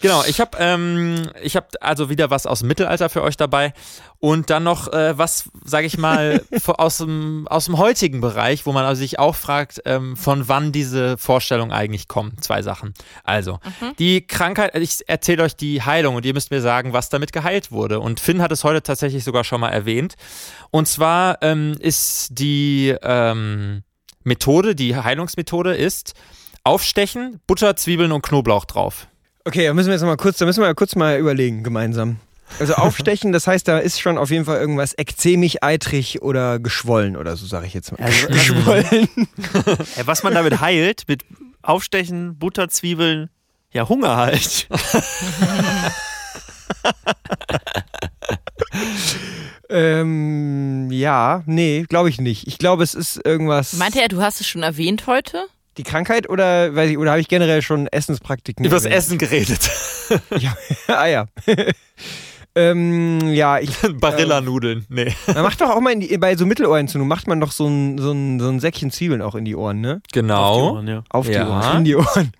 Genau, 0.00 0.22
ich 0.24 0.40
habe 0.40 0.56
ähm, 0.58 1.30
ich 1.42 1.56
hab 1.56 1.72
also 1.80 2.08
wieder 2.10 2.30
was 2.30 2.46
aus 2.46 2.60
dem 2.60 2.68
Mittelalter 2.68 3.08
für 3.08 3.22
euch 3.22 3.36
dabei 3.36 3.72
und 4.18 4.50
dann 4.50 4.62
noch 4.62 4.92
äh, 4.92 5.16
was, 5.18 5.50
sage 5.64 5.86
ich 5.86 5.98
mal, 5.98 6.42
aus 6.66 6.98
dem, 6.98 7.46
aus 7.48 7.66
dem 7.66 7.78
heutigen 7.78 8.20
Bereich, 8.20 8.66
wo 8.66 8.72
man 8.72 8.84
also 8.84 9.00
sich 9.00 9.18
auch 9.18 9.34
fragt, 9.34 9.82
ähm, 9.84 10.16
von 10.16 10.48
wann 10.48 10.72
diese 10.72 11.18
Vorstellung 11.18 11.72
eigentlich 11.72 12.08
kommt. 12.08 12.42
Zwei 12.42 12.62
Sachen. 12.62 12.94
Also, 13.24 13.58
mhm. 13.80 13.96
die 13.98 14.26
Krankheit, 14.26 14.74
ich 14.74 15.08
erzähle 15.08 15.42
euch 15.42 15.56
die 15.56 15.82
Heilung 15.82 16.16
und 16.16 16.24
ihr 16.24 16.34
müsst 16.34 16.50
mir 16.50 16.60
sagen, 16.60 16.92
was 16.92 17.08
damit 17.08 17.32
geheilt 17.32 17.70
wurde. 17.70 18.00
Und 18.00 18.20
Finn 18.20 18.42
hat 18.42 18.52
es 18.52 18.64
heute 18.64 18.82
tatsächlich 18.82 19.24
sogar 19.24 19.44
schon 19.44 19.60
mal 19.60 19.70
erwähnt. 19.70 20.14
Und 20.70 20.88
zwar 20.88 21.42
ähm, 21.42 21.76
ist 21.78 22.28
die 22.30 22.94
ähm, 23.02 23.82
Methode, 24.24 24.74
die 24.74 24.96
Heilungsmethode 24.96 25.74
ist, 25.74 26.14
Aufstechen, 26.64 27.40
Butter, 27.46 27.76
Zwiebeln 27.76 28.10
und 28.12 28.22
Knoblauch 28.22 28.64
drauf. 28.64 29.06
Okay, 29.46 29.64
da 29.64 29.74
müssen 29.74 29.86
wir 29.86 29.94
jetzt 29.94 30.02
mal 30.02 30.16
kurz, 30.16 30.38
da 30.38 30.44
müssen 30.44 30.60
wir 30.60 30.74
kurz 30.74 30.96
mal 30.96 31.20
überlegen 31.20 31.62
gemeinsam. 31.62 32.16
Also 32.58 32.74
aufstechen, 32.76 33.30
das 33.30 33.46
heißt, 33.46 33.68
da 33.68 33.78
ist 33.78 34.00
schon 34.00 34.18
auf 34.18 34.32
jeden 34.32 34.44
Fall 34.44 34.58
irgendwas 34.58 34.92
ekzemig, 34.98 35.62
eitrig 35.62 36.20
oder 36.20 36.58
geschwollen 36.58 37.16
oder 37.16 37.36
so, 37.36 37.46
sage 37.46 37.66
ich 37.66 37.74
jetzt 37.74 37.92
mal. 37.92 38.04
Also, 38.04 38.26
geschwollen. 38.28 39.08
was 40.04 40.24
man 40.24 40.34
damit 40.34 40.60
heilt, 40.60 41.04
mit 41.06 41.24
Aufstechen, 41.62 42.36
Butterzwiebeln, 42.36 43.30
ja 43.70 43.88
Hunger 43.88 44.16
halt. 44.16 44.66
ähm, 49.68 50.90
ja, 50.90 51.44
nee, 51.46 51.84
glaube 51.88 52.08
ich 52.08 52.20
nicht. 52.20 52.48
Ich 52.48 52.58
glaube, 52.58 52.82
es 52.82 52.94
ist 52.94 53.24
irgendwas. 53.24 53.74
Meinte 53.74 54.00
er, 54.00 54.08
du 54.08 54.20
hast 54.20 54.40
es 54.40 54.48
schon 54.48 54.64
erwähnt 54.64 55.06
heute? 55.06 55.46
Die 55.76 55.82
Krankheit 55.82 56.28
oder 56.28 56.74
weiß 56.74 56.90
ich, 56.90 56.98
oder 56.98 57.10
habe 57.12 57.20
ich 57.20 57.28
generell 57.28 57.62
schon 57.62 57.86
Essenspraktiken? 57.88 58.64
Über 58.64 58.76
das 58.76 58.84
Essen 58.86 59.18
geredet. 59.18 59.70
ja, 60.38 60.56
ah 60.88 61.06
ja. 61.06 61.26
ähm, 62.54 63.20
ja, 63.32 63.58
ich. 63.58 63.70
Barilla-Nudeln, 64.00 64.86
nee. 64.88 65.14
Man 65.26 65.42
macht 65.42 65.60
doch 65.60 65.70
auch 65.70 65.80
mal 65.80 65.94
die, 65.96 66.16
bei 66.18 66.36
so 66.36 66.46
Mittelohrentzündung, 66.46 67.08
macht 67.08 67.26
man 67.28 67.40
doch 67.40 67.52
so 67.52 67.66
ein, 67.68 67.98
so, 67.98 68.12
ein, 68.12 68.40
so 68.40 68.48
ein 68.48 68.60
Säckchen 68.60 68.90
Zwiebeln 68.90 69.20
auch 69.22 69.34
in 69.34 69.44
die 69.44 69.54
Ohren, 69.56 69.80
ne? 69.80 70.00
Genau. 70.12 70.42
Auf 70.42 70.56
die 70.56 70.62
Ohren, 70.76 70.88
ja. 70.88 71.02
Auf 71.10 71.26
die 71.26 71.32
ja. 71.32 71.48
Ohren, 71.48 71.76
in 71.78 71.84
die 71.84 71.96
Ohren. 71.96 72.32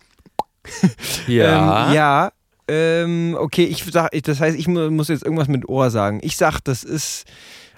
ja. 1.26 1.88
Ähm, 1.88 1.94
ja. 1.94 2.32
Ähm, 2.68 3.36
okay, 3.38 3.64
ich 3.64 3.84
sag, 3.84 4.12
ich- 4.12 4.22
das 4.22 4.40
heißt, 4.40 4.58
ich 4.58 4.66
mu- 4.66 4.90
muss 4.90 5.08
jetzt 5.08 5.22
irgendwas 5.24 5.46
mit 5.48 5.68
Ohr 5.68 5.90
sagen. 5.90 6.18
Ich 6.22 6.36
sag, 6.36 6.60
das 6.60 6.82
ist. 6.82 7.24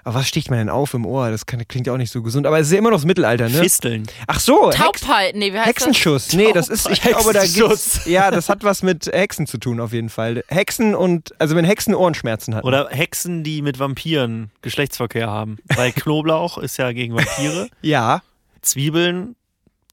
Aber 0.03 0.15
was 0.15 0.27
sticht 0.27 0.49
man 0.49 0.59
denn 0.59 0.69
auf 0.69 0.93
im 0.93 1.05
Ohr? 1.05 1.29
Das 1.29 1.45
kann, 1.45 1.67
klingt 1.67 1.85
ja 1.87 1.93
auch 1.93 1.97
nicht 1.97 2.11
so 2.11 2.21
gesund. 2.21 2.47
Aber 2.47 2.59
es 2.59 2.67
ist 2.67 2.73
ja 2.73 2.79
immer 2.79 2.89
noch 2.89 2.97
das 2.97 3.05
Mittelalter, 3.05 3.49
ne? 3.49 3.59
Fisteln. 3.59 4.07
Ach 4.27 4.39
so, 4.39 4.71
Taubheit, 4.71 5.35
nee, 5.35 5.51
wie 5.53 5.57
heißt 5.57 5.67
Hexenschuss. 5.67 6.33
Nee, 6.33 6.53
das 6.53 6.69
ist, 6.69 6.89
ich 6.89 7.01
glaube, 7.01 7.33
da 7.33 7.41
Hexenschuss. 7.41 7.93
gibt's. 7.93 8.05
Ja, 8.05 8.31
das 8.31 8.49
hat 8.49 8.63
was 8.63 8.81
mit 8.83 9.07
Hexen 9.07 9.45
zu 9.47 9.57
tun, 9.57 9.79
auf 9.79 9.91
jeden 9.93 10.09
Fall. 10.09 10.43
Hexen 10.47 10.95
und, 10.95 11.33
also 11.39 11.55
wenn 11.55 11.65
Hexen 11.65 11.93
Ohrenschmerzen 11.93 12.55
hatten. 12.55 12.65
Oder 12.65 12.87
Hexen, 12.89 13.43
die 13.43 13.61
mit 13.61 13.77
Vampiren 13.79 14.51
Geschlechtsverkehr 14.61 15.27
haben. 15.29 15.57
Weil 15.75 15.91
Knoblauch 15.91 16.57
ist 16.57 16.77
ja 16.77 16.91
gegen 16.91 17.15
Vampire. 17.15 17.69
Ja. 17.81 18.21
Zwiebeln, 18.61 19.35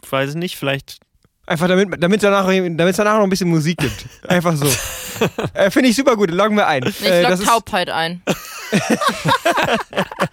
weiß 0.09 0.31
ich 0.31 0.37
nicht, 0.37 0.57
vielleicht. 0.57 0.99
Einfach 1.47 1.69
damit 1.69 2.03
damit 2.03 2.23
danach, 2.23 2.47
damit's 2.47 2.97
danach 2.97 3.17
noch 3.19 3.23
ein 3.25 3.31
bisschen 3.31 3.49
Musik 3.49 3.79
gibt. 3.79 4.07
Einfach 4.29 4.57
so. 4.57 4.67
äh, 5.55 5.71
Finde 5.71 5.89
ich 5.91 5.97
super 5.97 6.17
gut, 6.17 6.31
loggen 6.31 6.57
wir 6.57 6.67
ein. 6.67 6.81
das? 6.83 7.01
Ich 7.01 7.07
Äh, 7.09 7.23
log 7.23 7.31
das 7.31 7.41
ist- 7.41 7.47
Taubheit 7.49 7.89
ein. 7.91 8.23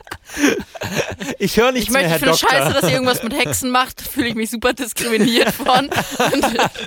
Ich 1.38 1.58
höre 1.58 1.72
nicht 1.72 1.84
Ich 1.84 1.90
möchte, 1.92 2.08
mehr, 2.08 2.18
ich 2.18 2.24
Herr 2.24 2.30
finde 2.32 2.32
Doktor. 2.32 2.50
scheiße, 2.50 2.74
dass 2.74 2.84
ihr 2.84 2.96
irgendwas 2.96 3.24
mit 3.24 3.34
Hexen 3.34 3.70
macht. 3.70 4.02
Fühle 4.02 4.30
ich 4.30 4.36
mich 4.36 4.50
super 4.50 4.74
diskriminiert 4.74 5.52
von. 5.52 5.90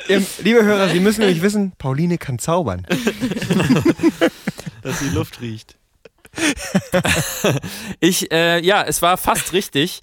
Liebe 0.43 0.65
Hörer, 0.65 0.89
Sie 0.89 1.01
müssen 1.01 1.21
nämlich 1.21 1.43
wissen, 1.43 1.73
Pauline 1.79 2.19
kann 2.19 2.39
zaubern. 2.39 2.87
dass 4.83 4.99
die 4.99 5.11
Luft 5.11 5.41
riecht. 5.41 5.77
Ich, 8.01 8.31
äh, 8.33 8.61
ja, 8.61 8.83
es 8.83 9.01
war 9.01 9.17
fast 9.17 9.53
richtig, 9.53 10.01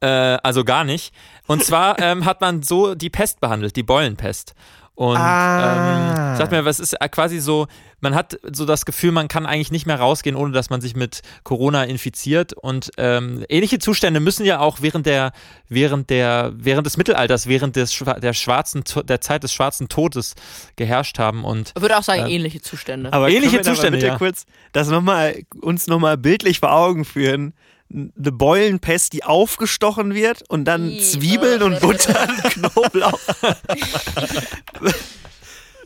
äh, 0.00 0.06
also 0.06 0.64
gar 0.64 0.84
nicht. 0.84 1.12
Und 1.46 1.64
zwar 1.64 1.98
ähm, 2.00 2.24
hat 2.24 2.40
man 2.40 2.62
so 2.62 2.94
die 2.94 3.10
Pest 3.10 3.40
behandelt, 3.40 3.76
die 3.76 3.84
Beulenpest. 3.84 4.54
Und 4.96 5.16
Ah. 5.18 6.30
ähm, 6.32 6.36
sagt 6.38 6.50
mir, 6.52 6.64
was 6.64 6.80
ist 6.80 6.94
äh, 6.94 7.08
quasi 7.10 7.38
so, 7.38 7.66
man 8.00 8.14
hat 8.14 8.38
so 8.50 8.64
das 8.64 8.86
Gefühl, 8.86 9.12
man 9.12 9.28
kann 9.28 9.44
eigentlich 9.44 9.70
nicht 9.70 9.84
mehr 9.86 10.00
rausgehen, 10.00 10.34
ohne 10.36 10.52
dass 10.52 10.70
man 10.70 10.80
sich 10.80 10.96
mit 10.96 11.20
Corona 11.44 11.84
infiziert. 11.84 12.54
Und 12.54 12.90
ähm, 12.96 13.44
ähnliche 13.50 13.78
Zustände 13.78 14.20
müssen 14.20 14.46
ja 14.46 14.58
auch 14.58 14.78
während 14.80 15.04
der, 15.04 15.32
während 15.68 16.08
der, 16.08 16.52
während 16.56 16.86
des 16.86 16.96
Mittelalters, 16.96 17.46
während 17.46 17.76
des 17.76 18.02
der 18.22 18.32
schwarzen, 18.32 18.84
der 19.04 19.20
Zeit 19.20 19.42
des 19.42 19.52
schwarzen 19.52 19.88
Todes 19.88 20.34
geherrscht 20.76 21.18
haben. 21.18 21.44
Und 21.44 21.72
ich 21.76 21.82
würde 21.82 21.98
auch 21.98 22.02
sagen, 22.02 22.22
Ja. 22.22 22.28
ähnliche 22.28 22.62
Zustände. 22.62 23.12
Aber 23.12 23.28
Ähnliche 23.28 23.60
Zustände, 23.60 23.98
bitte 23.98 24.06
ja. 24.06 24.16
kurz 24.16 24.46
das 24.72 24.88
noch 24.88 25.02
mal, 25.02 25.42
uns 25.60 25.88
nochmal 25.88 26.16
bildlich 26.16 26.60
vor 26.60 26.72
Augen 26.72 27.04
führen. 27.04 27.52
Eine 27.88 28.32
Beulenpest, 28.32 29.12
die 29.12 29.22
aufgestochen 29.24 30.12
wird 30.14 30.42
und 30.48 30.64
dann 30.64 30.90
Ih, 30.90 31.00
Zwiebeln 31.00 31.62
und 31.62 31.80
Butter 31.80 32.28
und 32.28 32.42
Knoblauch. 32.52 33.20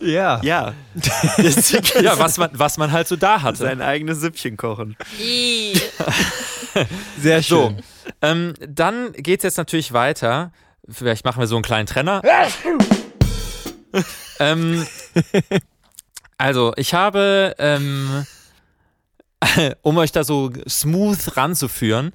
Ja. 0.02 0.40
Ja. 0.42 0.72
Ja, 2.02 2.18
was 2.18 2.38
man, 2.38 2.48
was 2.54 2.78
man 2.78 2.90
halt 2.90 3.06
so 3.06 3.16
da 3.16 3.42
hatte. 3.42 3.58
sein 3.58 3.82
eigenes 3.82 4.20
Süppchen 4.20 4.56
kochen. 4.56 4.96
Sehr 7.20 7.42
So, 7.42 7.68
schön. 7.68 7.82
ähm, 8.22 8.54
dann 8.66 9.12
geht's 9.12 9.44
jetzt 9.44 9.58
natürlich 9.58 9.92
weiter. 9.92 10.52
Vielleicht 10.88 11.26
machen 11.26 11.40
wir 11.40 11.46
so 11.46 11.56
einen 11.56 11.62
kleinen 11.64 11.86
Trenner. 11.86 12.22
ähm, 14.38 14.86
also, 16.38 16.72
ich 16.76 16.94
habe, 16.94 17.54
ähm, 17.58 18.24
um 19.82 19.96
euch 19.98 20.12
da 20.12 20.24
so 20.24 20.50
smooth 20.68 21.36
ranzuführen, 21.36 22.12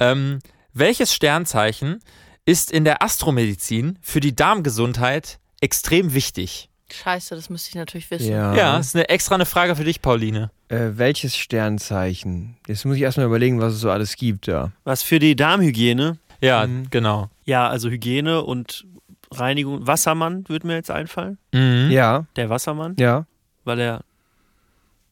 ähm, 0.00 0.40
welches 0.72 1.14
Sternzeichen 1.14 2.00
ist 2.46 2.70
in 2.70 2.84
der 2.84 3.02
Astromedizin 3.02 3.98
für 4.02 4.20
die 4.20 4.34
Darmgesundheit 4.36 5.38
extrem 5.60 6.14
wichtig? 6.14 6.68
Scheiße, 6.92 7.34
das 7.34 7.48
müsste 7.48 7.70
ich 7.70 7.74
natürlich 7.76 8.10
wissen. 8.10 8.30
Ja. 8.30 8.54
Ja, 8.54 8.78
ist 8.78 8.94
eine 8.94 9.08
extra 9.08 9.34
eine 9.36 9.46
Frage 9.46 9.74
für 9.76 9.84
dich, 9.84 10.02
Pauline. 10.02 10.50
Äh, 10.68 10.90
welches 10.94 11.36
Sternzeichen? 11.36 12.56
Jetzt 12.66 12.84
muss 12.84 12.96
ich 12.96 13.02
erstmal 13.02 13.26
überlegen, 13.26 13.60
was 13.60 13.74
es 13.74 13.80
so 13.80 13.90
alles 13.90 14.16
gibt 14.16 14.48
da. 14.48 14.72
Was 14.84 15.02
für 15.02 15.18
die 15.18 15.36
Darmhygiene? 15.36 16.18
Ja, 16.40 16.66
Mhm. 16.66 16.88
genau. 16.90 17.30
Ja, 17.44 17.68
also 17.68 17.88
Hygiene 17.88 18.42
und 18.42 18.84
Reinigung. 19.30 19.86
Wassermann 19.86 20.48
würde 20.48 20.66
mir 20.66 20.74
jetzt 20.74 20.90
einfallen. 20.90 21.38
Mhm. 21.52 21.88
Ja, 21.90 22.26
Der 22.36 22.50
Wassermann, 22.50 22.96
ja. 22.98 23.26
weil 23.64 23.80
er, 23.80 24.04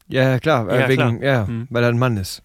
Ja, 0.09 0.31
ja, 0.31 0.39
klar. 0.39 0.69
Äh, 0.69 0.81
Ja, 0.81 0.89
wegen, 0.89 1.19
klar. 1.21 1.33
ja, 1.33 1.45
Mhm. 1.47 1.67
weil 1.71 1.83
er 1.85 1.89
ein 1.91 1.99
Mann 1.99 2.17
ist. 2.17 2.43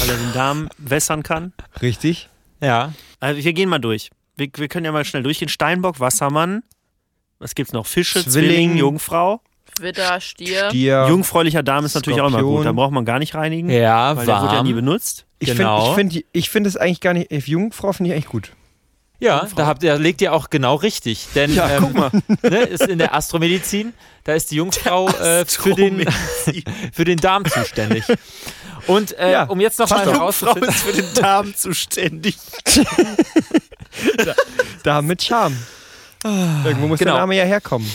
weil 0.00 0.10
er 0.10 0.16
den 0.16 0.32
Darm 0.32 0.68
wässern 0.78 1.22
kann. 1.22 1.52
Richtig? 1.80 2.28
Ja. 2.60 2.92
Also 3.20 3.42
wir 3.44 3.52
gehen 3.52 3.68
mal 3.68 3.78
durch. 3.78 4.10
Wir, 4.36 4.48
wir 4.56 4.68
können 4.68 4.84
ja 4.84 4.92
mal 4.92 5.04
schnell 5.04 5.22
durchgehen. 5.22 5.48
Steinbock, 5.48 6.00
Wassermann. 6.00 6.62
Was 7.38 7.54
gibt's 7.54 7.72
noch? 7.72 7.86
Fische, 7.86 8.20
Zwilling. 8.24 8.50
Zwilling, 8.50 8.76
Jungfrau. 8.78 9.40
Widder, 9.80 10.20
Stier. 10.20 10.70
Dir. 10.70 11.06
Jungfräulicher 11.08 11.62
Darm 11.62 11.84
ist 11.84 11.94
natürlich 11.94 12.20
auch 12.20 12.28
immer 12.28 12.38
Skorpion. 12.38 12.56
gut. 12.58 12.66
Da 12.66 12.72
braucht 12.72 12.92
man 12.92 13.04
gar 13.04 13.18
nicht 13.18 13.34
reinigen. 13.34 13.68
Ja, 13.68 14.16
weil 14.16 14.24
der 14.26 14.40
wird 14.42 14.52
ja 14.52 14.62
nie 14.62 14.70
warm. 14.74 14.84
benutzt. 14.84 15.26
ich 15.38 15.48
genau. 15.54 15.92
finde 15.94 16.14
ich 16.16 16.22
find, 16.22 16.26
ich 16.32 16.50
find 16.50 16.66
es 16.66 16.76
eigentlich 16.78 17.00
gar 17.00 17.12
nicht. 17.12 17.30
Jungfrau 17.46 17.92
finde 17.92 18.08
ich 18.10 18.14
eigentlich 18.14 18.28
gut. 18.30 18.52
Ja, 19.18 19.48
da, 19.56 19.66
habt, 19.66 19.82
da 19.82 19.94
legt 19.94 20.20
ihr 20.20 20.32
auch 20.32 20.50
genau 20.50 20.74
richtig. 20.74 21.28
Denn 21.34 21.54
Ja, 21.54 21.68
ähm, 21.70 21.82
guck 21.84 21.94
mal. 21.94 22.10
ne, 22.42 22.58
ist 22.64 22.82
in 22.86 22.98
der 22.98 23.14
Astromedizin, 23.14 23.94
da 24.24 24.34
ist 24.34 24.50
die 24.50 24.56
Jungfrau 24.56 25.08
äh, 25.08 25.44
für, 25.46 25.74
den, 25.74 26.06
für 26.92 27.04
den 27.04 27.16
Darm 27.18 27.44
zuständig. 27.46 28.04
Und 28.86 29.18
äh, 29.18 29.32
Ja, 29.32 29.44
um 29.44 29.60
jetzt 29.60 29.78
noch 29.78 29.88
mal 29.88 30.04
herauszufinden, 30.04 30.68
ist 30.68 30.82
für 30.82 30.92
den 30.92 31.14
Darm 31.14 31.54
zuständig. 31.54 32.36
Da 34.82 35.00
mit 35.00 35.22
Charme. 35.22 35.56
Irgendwo 36.22 36.86
muss 36.88 36.98
Genau. 36.98 37.12
der 37.12 37.20
Name 37.20 37.36
ja 37.36 37.44
herkommen. 37.44 37.90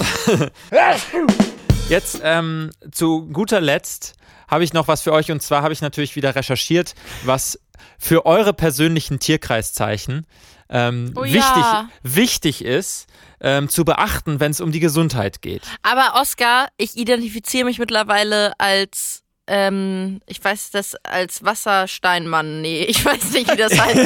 jetzt 1.90 2.20
ähm, 2.24 2.72
zu 2.92 3.28
guter 3.28 3.62
Letzt 3.62 4.16
habe 4.48 4.64
ich 4.64 4.74
noch 4.74 4.88
was 4.88 5.02
für 5.02 5.14
euch 5.14 5.32
und 5.32 5.42
zwar 5.42 5.62
habe 5.62 5.74
ich 5.74 5.82
natürlich 5.82 6.16
wieder 6.16 6.36
recherchiert, 6.36 6.96
was 7.24 7.60
für 8.00 8.26
eure 8.26 8.54
persönlichen 8.54 9.20
Tierkreiszeichen 9.20 10.26
ähm, 10.72 11.14
Oh 11.16 11.24
wichtig, 11.24 11.42
ja. 11.42 11.90
wichtig 12.04 12.64
ist 12.66 13.08
ähm, 13.42 13.70
zu 13.70 13.84
beachten, 13.86 14.40
wenn 14.40 14.52
es 14.52 14.62
um 14.62 14.72
die 14.72 14.80
Gesundheit 14.80 15.42
geht. 15.42 15.64
Aber 15.84 16.20
Oscar, 16.20 16.70
ich 16.78 16.96
identifiziere 16.98 17.66
mich 17.66 17.78
mittlerweile 17.80 18.54
als, 18.60 19.24
ähm, 19.48 20.22
ich 20.28 20.44
weiß 20.44 20.72
das, 20.72 20.96
als 21.04 21.44
Wassersteinmann. 21.44 22.62
Nee, 22.62 22.84
ich 22.88 23.04
weiß 23.04 23.32
nicht, 23.32 23.52
wie 23.52 23.58
das 23.58 23.78
heißt. 23.80 23.98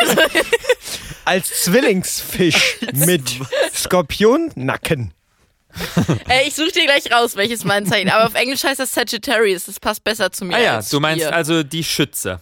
also, 0.00 0.22
Als 1.24 1.64
Zwillingsfisch 1.64 2.78
mit 2.94 3.22
Skorpionnacken. 3.74 5.12
äh, 6.28 6.46
ich 6.48 6.54
suche 6.54 6.72
dir 6.72 6.84
gleich 6.86 7.12
raus, 7.12 7.36
welches 7.36 7.64
mein 7.64 7.84
Zeichen. 7.86 8.08
Aber 8.10 8.26
auf 8.26 8.34
Englisch 8.34 8.64
heißt 8.64 8.80
das 8.80 8.92
Sagittarius. 8.94 9.64
Das 9.66 9.78
passt 9.78 10.02
besser 10.04 10.32
zu 10.32 10.44
mir. 10.46 10.56
Ah 10.56 10.60
ja, 10.60 10.76
als 10.76 10.88
du 10.88 11.00
meinst 11.00 11.24
Stier. 11.24 11.34
also 11.36 11.62
die 11.62 11.84
Schütze. 11.84 12.40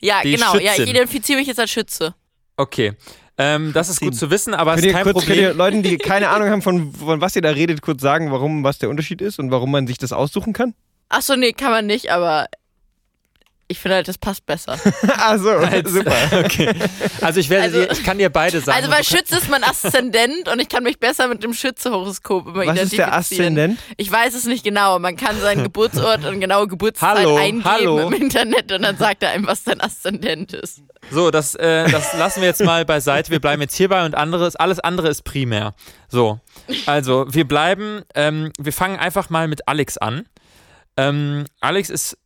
Ja, 0.00 0.22
die 0.22 0.32
genau. 0.32 0.54
Ja, 0.54 0.60
ich 0.60 0.68
Schützin. 0.76 0.88
identifiziere 0.88 1.38
mich 1.38 1.48
jetzt 1.48 1.60
als 1.60 1.70
Schütze. 1.70 2.14
Okay. 2.56 2.92
Ähm, 3.36 3.72
das 3.72 3.88
ist 3.88 4.00
gut 4.00 4.14
zu 4.14 4.30
wissen, 4.30 4.54
aber 4.54 4.74
es 4.74 4.84
ist 4.84 4.92
kein 4.92 5.02
kurz, 5.02 5.26
könnt 5.26 5.36
ihr 5.36 5.48
Problem. 5.48 5.56
Leuten, 5.56 5.82
die 5.82 5.98
keine 5.98 6.28
Ahnung 6.28 6.50
haben, 6.50 6.62
von, 6.62 6.92
von 6.92 7.20
was 7.20 7.34
ihr 7.34 7.42
da 7.42 7.50
redet, 7.50 7.82
kurz 7.82 8.00
sagen, 8.00 8.30
warum, 8.30 8.62
was 8.62 8.78
der 8.78 8.88
Unterschied 8.88 9.20
ist 9.20 9.40
und 9.40 9.50
warum 9.50 9.72
man 9.72 9.88
sich 9.88 9.98
das 9.98 10.12
aussuchen 10.12 10.52
kann? 10.52 10.74
Achso, 11.08 11.34
nee, 11.34 11.52
kann 11.52 11.70
man 11.70 11.86
nicht, 11.86 12.12
aber 12.12 12.46
ich 13.68 13.78
finde 13.78 13.96
halt, 13.96 14.08
das 14.08 14.18
passt 14.18 14.44
besser. 14.46 14.78
ah, 15.18 15.38
so, 15.38 15.50
super. 15.86 16.14
Okay. 16.44 16.74
Also 17.20 17.40
ich 17.40 17.48
werde 17.50 17.64
Also- 17.64 17.78
dir, 17.84 17.90
ich 17.92 18.04
kann 18.04 18.18
dir 18.18 18.28
beide 18.30 18.60
sagen. 18.60 18.76
Also 18.78 18.90
bei 18.90 19.02
Schütze 19.02 19.36
ist 19.38 19.48
mein 19.48 19.64
Aszendent 19.64 20.48
und 20.52 20.60
ich 20.60 20.68
kann 20.68 20.82
mich 20.82 20.98
besser 21.00 21.28
mit 21.28 21.42
dem 21.42 21.54
Schütze-Horoskop 21.54 22.46
immer 22.48 22.66
Was 22.66 22.78
ist 22.82 22.92
der 22.92 23.06
identifizieren. 23.08 23.12
Aszendent? 23.12 23.78
Ich 23.96 24.10
weiß 24.10 24.34
es 24.34 24.44
nicht 24.44 24.64
genau. 24.64 24.98
Man 24.98 25.16
kann 25.16 25.40
seinen 25.40 25.62
Geburtsort 25.64 26.24
und 26.24 26.40
genaue 26.40 26.68
Geburtszeit 26.68 27.18
Hallo, 27.18 27.36
eingeben 27.36 27.64
hallo. 27.64 27.98
im 28.08 28.12
Internet 28.12 28.70
und 28.72 28.82
dann 28.82 28.96
sagt 28.96 29.22
er 29.22 29.30
einem, 29.30 29.46
was 29.46 29.64
dein 29.64 29.80
Aszendent 29.80 30.52
ist. 30.52 30.82
So, 31.10 31.30
das, 31.30 31.54
äh, 31.54 31.90
das 31.90 32.16
lassen 32.16 32.40
wir 32.40 32.48
jetzt 32.48 32.62
mal 32.64 32.84
beiseite. 32.84 33.30
Wir 33.30 33.40
bleiben 33.40 33.60
jetzt 33.62 33.76
hierbei 33.76 34.04
und 34.04 34.14
anderes, 34.14 34.56
alles 34.56 34.80
andere 34.80 35.08
ist 35.08 35.22
primär. 35.24 35.74
So, 36.08 36.40
also 36.86 37.26
wir 37.28 37.46
bleiben, 37.46 38.02
ähm, 38.14 38.52
wir 38.58 38.72
fangen 38.72 38.96
einfach 38.98 39.30
mal 39.30 39.48
mit 39.48 39.68
Alex 39.68 39.98
an. 39.98 40.26
Ähm, 40.96 41.44
Alex 41.60 41.90
ist, 41.90 42.16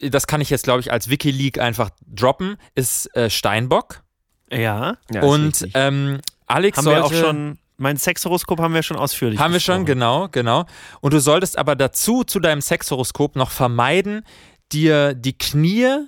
das 0.00 0.26
kann 0.26 0.40
ich 0.40 0.50
jetzt 0.50 0.64
glaube 0.64 0.80
ich 0.80 0.92
als 0.92 1.08
Wikileak 1.10 1.58
einfach 1.58 1.90
droppen, 2.06 2.56
ist 2.74 3.14
äh, 3.14 3.30
Steinbock 3.30 4.02
Ja. 4.50 4.96
Ja, 5.10 5.20
ist 5.20 5.24
und 5.24 5.68
ähm, 5.74 6.20
Alex 6.46 6.78
Haben 6.78 6.84
sollte, 6.84 7.00
wir 7.00 7.04
auch 7.04 7.12
schon. 7.12 7.58
Mein 7.76 7.96
Sexhoroskop 7.96 8.60
haben 8.60 8.74
wir 8.74 8.82
schon 8.82 8.98
ausführlich 8.98 9.40
Haben 9.40 9.54
wir 9.54 9.60
schon, 9.60 9.86
genau, 9.86 10.28
genau. 10.28 10.66
Und 11.00 11.14
du 11.14 11.20
solltest 11.20 11.56
aber 11.56 11.76
dazu, 11.76 12.24
zu 12.24 12.38
deinem 12.38 12.60
Sexhoroskop 12.60 13.36
noch 13.36 13.50
vermeiden, 13.50 14.22
dir 14.70 15.14
die 15.14 15.32
Knie, 15.32 16.06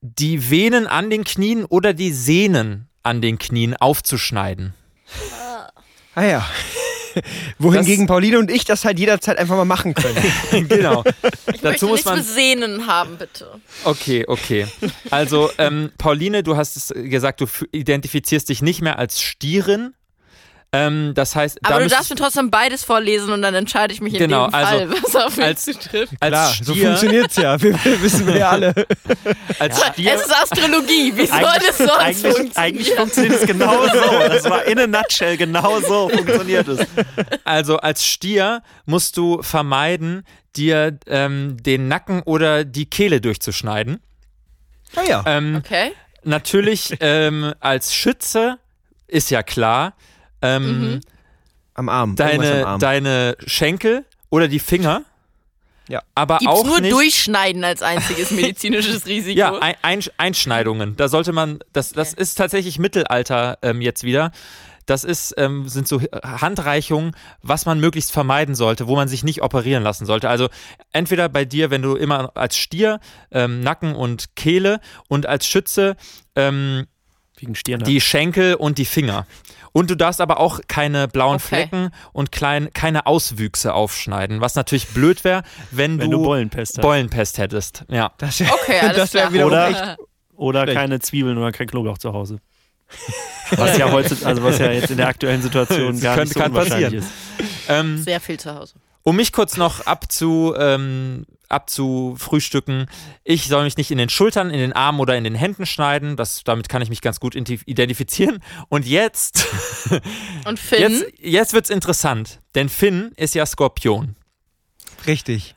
die 0.00 0.50
Venen 0.50 0.86
an 0.86 1.10
den 1.10 1.24
Knien 1.24 1.66
oder 1.66 1.92
die 1.92 2.12
Sehnen 2.12 2.88
an 3.02 3.20
den 3.20 3.38
Knien 3.38 3.76
aufzuschneiden. 3.76 4.72
ah 6.14 6.22
ja. 6.22 6.46
Wohingegen 7.58 8.06
Pauline 8.06 8.38
und 8.38 8.50
ich 8.50 8.64
das 8.64 8.84
halt 8.84 8.98
jederzeit 8.98 9.38
einfach 9.38 9.56
mal 9.56 9.64
machen 9.64 9.94
können. 9.94 10.68
genau. 10.68 11.04
Ich 11.52 11.60
Dazu 11.60 11.62
möchte 11.62 11.86
muss 11.86 11.92
nichts 11.92 12.04
man. 12.06 12.18
mit 12.18 12.26
Sehnen 12.26 12.86
haben, 12.86 13.16
bitte. 13.16 13.46
Okay, 13.84 14.24
okay. 14.26 14.66
Also, 15.10 15.50
ähm, 15.58 15.90
Pauline, 15.98 16.42
du 16.42 16.56
hast 16.56 16.76
es 16.76 16.92
gesagt, 16.94 17.40
du 17.40 17.46
identifizierst 17.72 18.48
dich 18.48 18.62
nicht 18.62 18.82
mehr 18.82 18.98
als 18.98 19.20
Stierin, 19.20 19.94
Ähm, 20.70 21.12
das 21.14 21.34
heißt, 21.34 21.60
aber 21.64 21.78
da 21.78 21.84
du 21.84 21.88
darfst 21.88 22.10
mir 22.10 22.16
trotzdem 22.16 22.50
beides 22.50 22.84
vorlesen 22.84 23.32
und 23.32 23.40
dann 23.40 23.54
entscheide 23.54 23.94
ich 23.94 24.02
mich 24.02 24.12
in 24.12 24.18
Genau, 24.18 24.48
dem 24.48 24.54
also 24.54 24.70
Fall, 24.78 24.90
was 25.02 25.16
auf 25.16 25.36
mich 25.38 25.46
als- 25.46 25.64
zutrifft. 25.64 26.12
als 26.20 26.30
Klar, 26.30 26.54
so 26.62 26.72
Stier, 26.74 26.86
funktioniert's 26.88 27.36
ja. 27.36 27.62
Wir, 27.62 27.84
wir 27.84 28.02
wissen 28.02 28.26
wir 28.26 28.36
ja 28.36 28.50
alle. 28.50 28.74
als 29.58 29.82
Stier 29.82 30.12
Es 30.14 30.26
ist 30.26 30.34
Astrologie, 30.42 31.12
wie 31.16 31.24
soll 31.26 31.36
Eigentlich, 31.38 31.66
das 31.68 31.78
sonst 31.78 31.90
eigentlich, 31.96 32.18
funktionieren? 32.22 32.56
eigentlich 32.56 32.94
funktioniert 32.94 33.34
es 33.40 33.46
genau 33.46 33.86
so. 33.86 34.28
Das 34.28 34.44
war 34.44 34.64
in 34.66 34.78
a 34.78 34.86
nutshell 34.86 35.36
genau 35.38 35.80
so 35.80 36.10
funktioniert 36.10 36.68
es. 36.68 36.86
Also 37.44 37.78
als 37.78 38.04
Stier 38.04 38.62
musst 38.84 39.16
du 39.16 39.42
vermeiden, 39.42 40.24
dir 40.54 40.98
ähm, 41.06 41.56
den 41.62 41.88
Nacken 41.88 42.22
oder 42.24 42.64
die 42.66 42.84
Kehle 42.84 43.22
durchzuschneiden. 43.22 44.00
Ah 44.96 45.02
ja. 45.08 45.22
Ähm, 45.24 45.56
Okay. 45.64 45.92
Natürlich 46.24 46.94
ähm, 47.00 47.54
als 47.60 47.94
Schütze 47.94 48.58
ist 49.06 49.30
ja 49.30 49.42
klar, 49.42 49.94
ähm, 50.42 50.92
Mhm. 50.94 51.00
Am 51.74 51.88
Arm. 51.88 52.16
Deine, 52.16 52.62
am 52.62 52.66
Arm. 52.66 52.80
deine 52.80 53.36
Schenkel 53.46 54.04
oder 54.30 54.48
die 54.48 54.58
Finger. 54.58 55.04
Ja. 55.88 56.02
Aber 56.14 56.38
Gibt's 56.38 56.52
auch 56.52 56.66
nur 56.66 56.80
nicht. 56.80 56.92
Durchschneiden 56.92 57.64
als 57.64 57.82
einziges 57.82 58.30
medizinisches 58.32 59.06
Risiko? 59.06 59.38
Ja, 59.38 59.58
ein, 59.58 59.76
ein, 59.82 60.00
Einschneidungen. 60.18 60.96
Da 60.96 61.08
sollte 61.08 61.32
man, 61.32 61.60
das, 61.72 61.92
das 61.92 62.12
ist 62.12 62.34
tatsächlich 62.34 62.78
Mittelalter 62.78 63.58
ähm, 63.62 63.80
jetzt 63.80 64.02
wieder. 64.02 64.32
Das 64.86 65.04
ist, 65.04 65.34
ähm, 65.36 65.68
sind 65.68 65.86
so 65.86 66.00
Handreichungen, 66.22 67.12
was 67.42 67.66
man 67.66 67.78
möglichst 67.78 68.10
vermeiden 68.10 68.54
sollte, 68.54 68.86
wo 68.88 68.96
man 68.96 69.06
sich 69.06 69.22
nicht 69.22 69.42
operieren 69.42 69.82
lassen 69.82 70.06
sollte. 70.06 70.28
Also 70.30 70.48
entweder 70.92 71.28
bei 71.28 71.44
dir, 71.44 71.70
wenn 71.70 71.82
du 71.82 71.94
immer 71.94 72.36
als 72.36 72.56
Stier 72.56 72.98
ähm, 73.30 73.60
Nacken 73.60 73.94
und 73.94 74.34
Kehle 74.34 74.80
und 75.08 75.26
als 75.26 75.46
Schütze 75.46 75.96
ähm, 76.34 76.86
Wegen 77.40 77.54
Stirn. 77.54 77.80
die 77.84 78.00
Schenkel 78.00 78.54
und 78.54 78.78
die 78.78 78.84
Finger. 78.84 79.26
Und 79.72 79.90
du 79.90 79.94
darfst 79.96 80.20
aber 80.20 80.40
auch 80.40 80.60
keine 80.66 81.08
blauen 81.08 81.36
Okay. 81.36 81.46
Flecken 81.46 81.90
und 82.12 82.32
klein, 82.32 82.70
keine 82.72 83.06
Auswüchse 83.06 83.74
aufschneiden, 83.74 84.40
was 84.40 84.54
natürlich 84.54 84.88
blöd 84.88 85.22
wäre, 85.24 85.42
wenn, 85.70 85.98
wenn 86.00 86.10
du 86.10 86.22
Bollenpest 86.22 86.78
hast. 86.78 86.82
Bollenpest 86.82 87.38
hättest. 87.38 87.84
Ja. 87.88 88.12
Das 88.18 88.40
wär, 88.40 88.52
Okay, 88.52 88.78
alles 88.80 88.96
das 88.96 89.14
wäre 89.14 89.24
klar. 89.28 89.32
wiederum 89.34 89.52
Oder- 89.52 89.68
echt. 89.90 89.98
Oder 90.34 90.62
Schlecht. 90.62 90.78
keine 90.78 91.00
Zwiebeln 91.00 91.36
oder 91.36 91.52
kein 91.52 91.66
Knoblauch 91.66 91.98
zu 91.98 92.12
Hause. 92.12 92.38
Was 93.50 93.76
ja 93.76 93.90
heute, 93.90 94.16
also 94.24 94.42
was 94.42 94.58
ja 94.58 94.70
jetzt 94.72 94.90
in 94.90 94.96
der 94.98 95.08
aktuellen 95.08 95.42
Situation 95.42 96.00
gar 96.00 96.14
könnte- 96.16 96.28
nicht 96.28 96.34
so 96.34 96.40
kann 96.40 96.50
unwahrscheinlich 96.52 97.00
passieren. 97.00 97.04
ist. 97.38 97.68
Ähm, 97.68 97.98
Sehr 98.02 98.20
viel 98.20 98.38
zu 98.38 98.54
Hause. 98.54 98.74
um 99.02 99.16
mich 99.16 99.32
kurz 99.32 99.56
noch 99.56 99.84
abzu, 99.86 100.54
ähm, 100.58 101.24
abzufrühstücken. 101.48 102.86
Ich 103.24 103.48
soll 103.48 103.64
mich 103.64 103.76
nicht 103.76 103.90
in 103.90 103.98
den 103.98 104.08
Schultern, 104.08 104.50
in 104.50 104.58
den 104.58 104.72
Armen 104.72 105.00
oder 105.00 105.16
in 105.16 105.24
den 105.24 105.34
Händen 105.34 105.66
schneiden. 105.66 106.16
Das, 106.16 106.44
damit 106.44 106.68
kann 106.68 106.82
ich 106.82 106.90
mich 106.90 107.00
ganz 107.00 107.20
gut 107.20 107.34
identifizieren. 107.34 108.42
Und 108.68 108.86
jetzt, 108.86 109.46
Und 110.44 110.58
Finn? 110.58 110.80
jetzt, 110.80 111.04
jetzt 111.18 111.52
wird's 111.52 111.70
interessant. 111.70 112.40
Denn 112.54 112.68
Finn 112.68 113.12
ist 113.16 113.34
ja 113.34 113.46
Skorpion. 113.46 114.16
Richtig. 115.06 115.54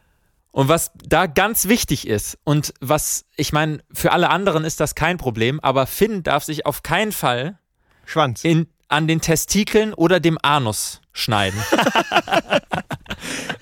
Und 0.51 0.67
was 0.67 0.91
da 0.95 1.27
ganz 1.27 1.67
wichtig 1.69 2.05
ist 2.07 2.37
und 2.43 2.73
was, 2.81 3.25
ich 3.37 3.53
meine, 3.53 3.81
für 3.93 4.11
alle 4.11 4.29
anderen 4.29 4.65
ist 4.65 4.81
das 4.81 4.95
kein 4.95 5.17
Problem, 5.17 5.61
aber 5.61 5.87
Finn 5.87 6.23
darf 6.23 6.43
sich 6.43 6.65
auf 6.65 6.83
keinen 6.83 7.13
Fall 7.13 7.57
Schwanz. 8.05 8.43
in, 8.43 8.67
an 8.91 9.07
den 9.07 9.21
Testikeln 9.21 9.93
oder 9.93 10.19
dem 10.19 10.37
Anus 10.41 11.01
schneiden. 11.13 11.59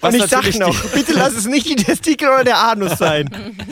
Was 0.01 0.13
Und 0.13 0.23
ich 0.23 0.29
sag 0.29 0.59
noch, 0.59 0.75
bitte 0.91 1.13
lass 1.13 1.33
es 1.33 1.45
nicht 1.45 1.67
die 1.67 1.75
Testikel 1.75 2.29
oder 2.29 2.43
der 2.45 2.57
Anus 2.59 2.97
sein. 2.97 3.29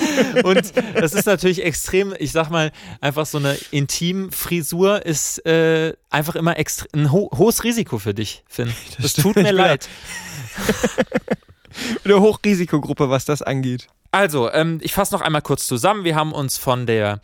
Und 0.44 0.74
das 0.96 1.14
ist 1.14 1.26
natürlich 1.26 1.64
extrem, 1.64 2.14
ich 2.20 2.34
sag 2.34 2.50
mal, 2.50 2.72
einfach 3.00 3.26
so 3.26 3.38
eine 3.38 3.58
Intimfrisur 3.72 5.06
ist 5.06 5.46
äh, 5.46 5.94
einfach 6.10 6.36
immer 6.36 6.56
ein 6.94 7.12
ho 7.12 7.30
hohes 7.38 7.64
Risiko 7.64 7.98
für 7.98 8.14
dich, 8.14 8.44
Finn. 8.48 8.74
Das, 9.00 9.14
tut 9.14 9.36
mir 9.38 9.52
leid. 9.52 9.88
Eine 12.04 12.20
Hochrisikogruppe, 12.20 13.10
was 13.10 13.26
das 13.26 13.42
angeht. 13.42 13.88
Also, 14.12 14.52
ähm, 14.52 14.80
ich 14.82 14.94
fasse 14.94 15.14
noch 15.14 15.22
einmal 15.22 15.42
kurz 15.42 15.68
zusammen. 15.68 16.04
Wir 16.04 16.16
haben 16.16 16.34
uns 16.34 16.58
von 16.58 16.88
der 16.88 17.22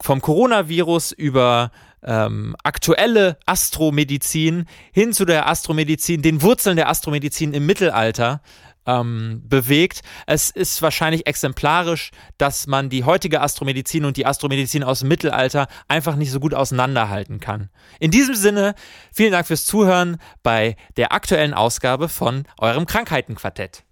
vom 0.00 0.20
Coronavirus 0.20 1.12
über 1.12 1.72
ähm, 2.04 2.56
aktuelle 2.62 3.38
Astromedizin 3.46 4.66
hin 4.92 5.12
zu 5.12 5.24
der 5.24 5.48
Astromedizin, 5.48 6.22
den 6.22 6.42
Wurzeln 6.42 6.76
der 6.76 6.88
Astromedizin 6.88 7.54
im 7.54 7.66
Mittelalter 7.66 8.42
ähm, 8.86 9.42
bewegt. 9.44 10.00
Es 10.26 10.50
ist 10.50 10.82
wahrscheinlich 10.82 11.26
exemplarisch, 11.26 12.10
dass 12.38 12.66
man 12.66 12.90
die 12.90 13.04
heutige 13.04 13.40
Astromedizin 13.40 14.04
und 14.04 14.16
die 14.16 14.26
Astromedizin 14.26 14.82
aus 14.82 15.00
dem 15.00 15.08
Mittelalter 15.08 15.68
einfach 15.88 16.16
nicht 16.16 16.30
so 16.30 16.40
gut 16.40 16.54
auseinanderhalten 16.54 17.40
kann. 17.40 17.70
In 18.00 18.10
diesem 18.10 18.34
Sinne, 18.34 18.74
vielen 19.12 19.32
Dank 19.32 19.46
fürs 19.46 19.64
Zuhören 19.64 20.18
bei 20.42 20.76
der 20.96 21.12
aktuellen 21.12 21.54
Ausgabe 21.54 22.08
von 22.08 22.44
eurem 22.58 22.86
Krankheitenquartett. 22.86 23.84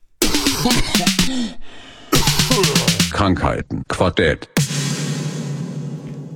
Krankheiten. 3.13 3.85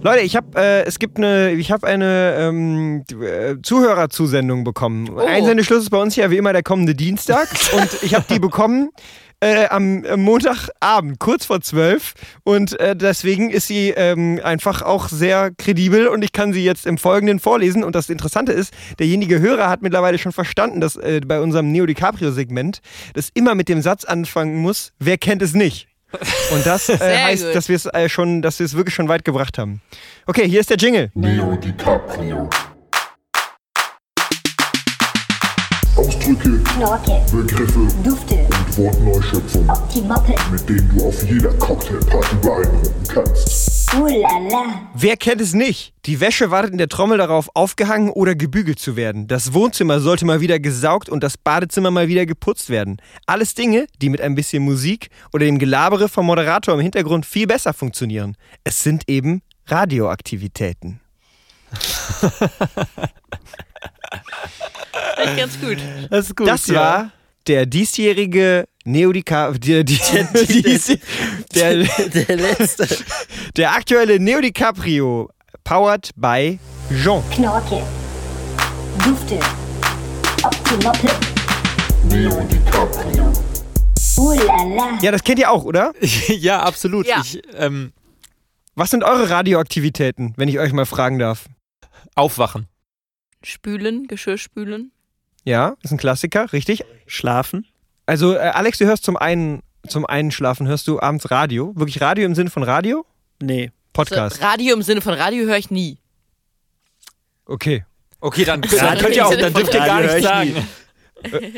Leute, 0.04 0.20
ich 0.20 0.36
habe 0.36 0.60
äh, 0.60 0.84
es 0.84 0.98
gibt 0.98 1.16
eine, 1.16 1.52
ich 1.52 1.72
habe 1.72 1.86
eine 1.86 2.36
ähm, 2.38 3.04
äh, 3.22 3.54
Zuhörerzusendung 3.62 4.62
bekommen. 4.62 5.18
Einsendeschluss 5.18 5.84
ist 5.84 5.88
bei 5.88 5.96
uns 5.96 6.14
ja 6.14 6.30
wie 6.30 6.36
immer 6.36 6.52
der 6.52 6.62
kommende 6.62 6.94
Dienstag. 6.94 7.48
Und 7.72 8.02
ich 8.02 8.14
habe 8.14 8.26
die 8.28 8.38
bekommen 8.38 8.90
äh, 9.40 9.66
am 9.68 10.04
äh, 10.04 10.18
Montagabend, 10.18 11.18
kurz 11.20 11.46
vor 11.46 11.62
zwölf. 11.62 12.12
Und 12.42 12.78
äh, 12.80 12.94
deswegen 12.94 13.48
ist 13.48 13.66
sie 13.66 13.94
ähm, 13.96 14.38
einfach 14.44 14.82
auch 14.82 15.08
sehr 15.08 15.52
kredibel. 15.52 16.08
Und 16.08 16.22
ich 16.22 16.32
kann 16.32 16.52
sie 16.52 16.62
jetzt 16.62 16.84
im 16.84 16.98
Folgenden 16.98 17.40
vorlesen. 17.40 17.82
Und 17.82 17.94
das 17.94 18.10
Interessante 18.10 18.52
ist, 18.52 18.74
derjenige 18.98 19.40
Hörer 19.40 19.70
hat 19.70 19.80
mittlerweile 19.80 20.18
schon 20.18 20.32
verstanden, 20.32 20.82
dass 20.82 20.96
äh, 20.96 21.22
bei 21.26 21.40
unserem 21.40 21.72
Neo 21.72 21.86
DiCaprio-Segment 21.86 22.82
das 23.14 23.30
immer 23.32 23.54
mit 23.54 23.70
dem 23.70 23.80
Satz 23.80 24.04
anfangen 24.04 24.56
muss, 24.58 24.92
wer 24.98 25.16
kennt 25.16 25.40
es 25.40 25.54
nicht? 25.54 25.88
Und 26.52 26.66
das 26.66 26.88
äh, 26.88 26.98
heißt, 26.98 27.44
gut. 27.46 27.54
dass 27.54 27.68
wir 27.68 27.76
es 27.76 27.86
äh, 27.86 28.08
schon, 28.08 28.42
dass 28.42 28.58
wir 28.58 28.66
es 28.66 28.74
wirklich 28.74 28.94
schon 28.94 29.08
weit 29.08 29.24
gebracht 29.24 29.58
haben. 29.58 29.80
Okay, 30.26 30.48
hier 30.48 30.60
ist 30.60 30.70
der 30.70 30.76
Jingle. 30.76 31.10
Leo 31.14 31.56
DiCaprio. 31.56 32.48
Ausdrücke, 35.96 36.58
Knorke, 36.64 37.20
Begriffe 37.30 37.88
Dufte, 38.02 38.34
und 38.34 38.78
Wortneuschöpfungen, 38.78 39.70
Optimoppe, 39.70 40.34
mit 40.50 40.68
denen 40.68 40.92
du 40.96 41.06
auf 41.06 41.22
jeder 41.22 41.52
Cocktailparty 41.54 42.36
beeindrucken 42.36 43.04
kannst. 43.08 43.73
Ulala, 44.00 44.88
Wer 44.94 45.16
kennt 45.16 45.40
es 45.40 45.54
nicht? 45.54 45.92
Die 46.06 46.20
Wäsche 46.20 46.50
wartet 46.50 46.72
in 46.72 46.78
der 46.78 46.88
Trommel 46.88 47.18
darauf, 47.18 47.48
aufgehangen 47.54 48.10
oder 48.10 48.34
gebügelt 48.34 48.78
zu 48.78 48.96
werden. 48.96 49.28
Das 49.28 49.52
Wohnzimmer 49.52 50.00
sollte 50.00 50.24
mal 50.24 50.40
wieder 50.40 50.58
gesaugt 50.58 51.08
und 51.08 51.22
das 51.22 51.36
Badezimmer 51.36 51.90
mal 51.90 52.08
wieder 52.08 52.26
geputzt 52.26 52.70
werden. 52.70 53.00
Alles 53.26 53.54
Dinge, 53.54 53.86
die 54.02 54.08
mit 54.08 54.20
ein 54.20 54.34
bisschen 54.34 54.64
Musik 54.64 55.10
oder 55.32 55.44
dem 55.46 55.58
Gelabere 55.58 56.08
vom 56.08 56.26
Moderator 56.26 56.74
im 56.74 56.80
Hintergrund 56.80 57.26
viel 57.26 57.46
besser 57.46 57.72
funktionieren. 57.72 58.36
Es 58.64 58.82
sind 58.82 59.08
eben 59.08 59.42
Radioaktivitäten. 59.66 61.00
Echt 65.16 65.36
ganz 65.36 65.60
gut. 65.60 65.78
Das 66.10 66.26
ist 66.26 66.36
gut. 66.36 66.48
Das 66.48 66.72
war 66.72 67.12
der 67.46 67.66
diesjährige 67.66 68.66
Neodika, 68.84 69.52
der, 69.52 69.84
die, 69.84 69.98
dies, 70.48 70.98
der, 71.54 71.84
der 71.84 72.36
letzte. 72.36 72.88
der 73.56 73.72
aktuelle 73.72 74.18
Neo 74.20 74.40
DiCaprio, 74.40 75.30
powered 75.64 76.10
by 76.16 76.58
Jean. 77.02 77.22
Knorke, 77.30 77.82
Dufte, 79.04 79.38
Optimoppe, 80.42 81.08
Leo 82.10 82.40
DiCaprio. 82.42 83.32
Ulala, 84.16 84.98
Ja, 85.02 85.10
das 85.10 85.24
kennt 85.24 85.38
ihr 85.40 85.50
auch, 85.50 85.64
oder? 85.64 85.92
ja, 86.28 86.60
absolut. 86.62 87.06
Ja. 87.06 87.20
Ich, 87.20 87.42
ähm, 87.54 87.92
Was 88.74 88.90
sind 88.90 89.02
eure 89.02 89.28
Radioaktivitäten, 89.30 90.34
wenn 90.36 90.48
ich 90.48 90.58
euch 90.58 90.72
mal 90.72 90.86
fragen 90.86 91.18
darf? 91.18 91.46
aufwachen. 92.16 92.68
Spülen, 93.42 94.06
Geschirr 94.06 94.38
spülen. 94.38 94.92
Ja, 95.44 95.76
ist 95.82 95.92
ein 95.92 95.98
Klassiker, 95.98 96.52
richtig? 96.52 96.84
Schlafen. 97.06 97.66
Also, 98.06 98.34
äh, 98.34 98.38
Alex, 98.38 98.78
du 98.78 98.86
hörst 98.86 99.04
zum 99.04 99.16
einen, 99.16 99.62
zum 99.86 100.06
Einschlafen, 100.06 100.66
hörst 100.66 100.88
du 100.88 101.00
abends 101.00 101.30
Radio? 101.30 101.72
Wirklich 101.76 102.00
Radio 102.00 102.24
im 102.24 102.34
Sinne 102.34 102.50
von 102.50 102.62
Radio? 102.62 103.04
Nee. 103.40 103.70
Podcast. 103.92 104.36
So, 104.36 104.42
Radio 104.44 104.74
im 104.74 104.82
Sinne 104.82 105.00
von 105.00 105.14
Radio 105.14 105.44
höre 105.44 105.58
ich 105.58 105.70
nie. 105.70 105.98
Okay. 107.46 107.84
Okay, 108.20 108.44
dann, 108.44 108.62
dann 108.62 108.98
könnt 108.98 109.16
ihr 109.16 109.26
auch, 109.26 109.34
dann 109.34 109.52
dürft 109.52 109.74
ihr 109.74 109.80
gar 109.80 110.00
Radio 110.00 110.02
nicht 110.02 110.10
höre 110.10 110.18
ich 110.18 110.24
sagen. 110.24 110.68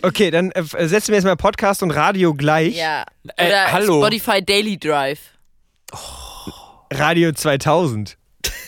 Okay, 0.03 0.31
dann 0.31 0.51
äh, 0.53 0.63
setzen 0.87 1.09
wir 1.09 1.17
jetzt 1.17 1.25
mal 1.25 1.37
Podcast 1.37 1.83
und 1.83 1.91
Radio 1.93 2.35
gleich. 2.35 2.77
Ja. 2.77 3.05
Äh, 3.37 3.47
Oder 3.47 3.73
hallo. 3.73 4.01
Spotify 4.01 4.45
Daily 4.45 4.79
Drive. 4.79 5.21
Radio 6.93 7.33
2000. 7.33 8.17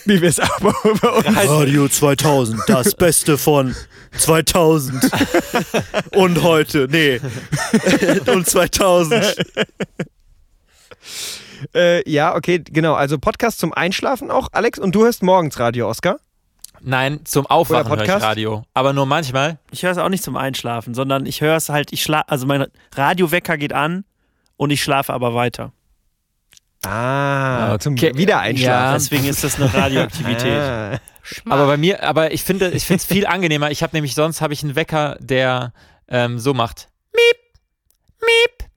Wie 0.08 0.22
wir 0.22 0.30
es 0.30 0.36
bei 0.36 0.72
bei 1.02 1.08
uns. 1.10 1.36
Radio 1.50 1.86
2000, 1.86 2.62
das 2.66 2.94
Beste 2.94 3.36
von 3.36 3.76
2000. 4.16 5.10
Und 6.12 6.42
heute, 6.42 6.88
nee. 6.90 7.20
Und 8.26 8.48
2000. 8.48 9.36
Äh, 11.74 12.10
ja, 12.10 12.34
okay, 12.34 12.62
genau. 12.64 12.94
Also 12.94 13.18
Podcast 13.18 13.58
zum 13.58 13.74
Einschlafen 13.74 14.30
auch, 14.30 14.48
Alex. 14.52 14.78
Und 14.78 14.94
du 14.94 15.04
hörst 15.04 15.22
morgens 15.22 15.58
Radio, 15.60 15.90
Oscar? 15.90 16.16
Nein, 16.80 17.20
zum 17.24 17.44
Aufwachen 17.44 17.98
höre 17.98 18.04
ich? 18.04 18.22
Radio. 18.22 18.62
Aber 18.72 18.94
nur 18.94 19.04
manchmal. 19.04 19.58
Ich 19.72 19.82
höre 19.82 19.90
es 19.90 19.98
auch 19.98 20.08
nicht 20.08 20.24
zum 20.24 20.36
Einschlafen, 20.38 20.94
sondern 20.94 21.26
ich 21.26 21.42
höre 21.42 21.56
es 21.56 21.68
halt, 21.68 21.92
ich 21.92 22.02
schlafe, 22.02 22.28
also 22.28 22.46
mein 22.46 22.66
Radiowecker 22.94 23.58
geht 23.58 23.74
an 23.74 24.04
und 24.56 24.70
ich 24.70 24.82
schlafe 24.82 25.12
aber 25.12 25.34
weiter. 25.34 25.72
Ah, 26.88 27.78
zum 27.78 28.00
Wiedereinschlafen. 28.00 28.94
Deswegen 28.94 29.24
ist 29.26 29.44
das 29.44 29.60
eine 29.60 29.72
Radioaktivität. 29.72 30.60
Ah. 30.60 30.98
Aber 31.48 31.66
bei 31.66 31.76
mir, 31.76 32.02
aber 32.02 32.32
ich 32.32 32.42
finde, 32.42 32.70
ich 32.70 32.84
finde 32.84 33.02
es 33.02 33.06
viel 33.06 33.26
angenehmer. 33.26 33.70
Ich 33.70 33.82
habe 33.82 33.94
nämlich 33.94 34.14
sonst 34.14 34.40
habe 34.40 34.54
ich 34.54 34.62
einen 34.62 34.76
Wecker, 34.76 35.16
der 35.20 35.72
ähm, 36.08 36.38
so 36.38 36.54
macht. 36.54 36.88
Miep, 37.12 37.36
miep, 38.20 38.68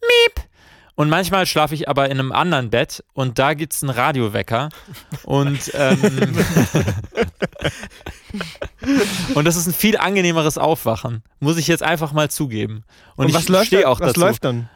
miep. 0.00 0.44
Und 0.94 1.08
manchmal 1.08 1.46
schlafe 1.46 1.74
ich 1.74 1.88
aber 1.88 2.06
in 2.06 2.12
einem 2.18 2.32
anderen 2.32 2.70
Bett 2.70 3.02
und 3.14 3.38
da 3.38 3.54
gibt's 3.54 3.82
einen 3.82 3.90
Radiowecker. 3.90 4.68
Und, 5.22 5.70
ähm, 5.74 6.00
und 9.34 9.44
das 9.46 9.56
ist 9.56 9.66
ein 9.66 9.72
viel 9.72 9.96
angenehmeres 9.96 10.58
Aufwachen. 10.58 11.22
Muss 11.40 11.56
ich 11.56 11.66
jetzt 11.66 11.82
einfach 11.82 12.12
mal 12.12 12.30
zugeben. 12.30 12.84
Und, 13.16 13.24
Und, 13.24 13.28
ich 13.30 13.34
was 13.34 13.48
läuft 13.48 13.68
stehe 13.68 13.82
da, 13.82 13.88
auch 13.88 14.00
was 14.00 14.08
dazu. 14.08 14.20
läuft 14.20 14.44
dann? 14.44 14.68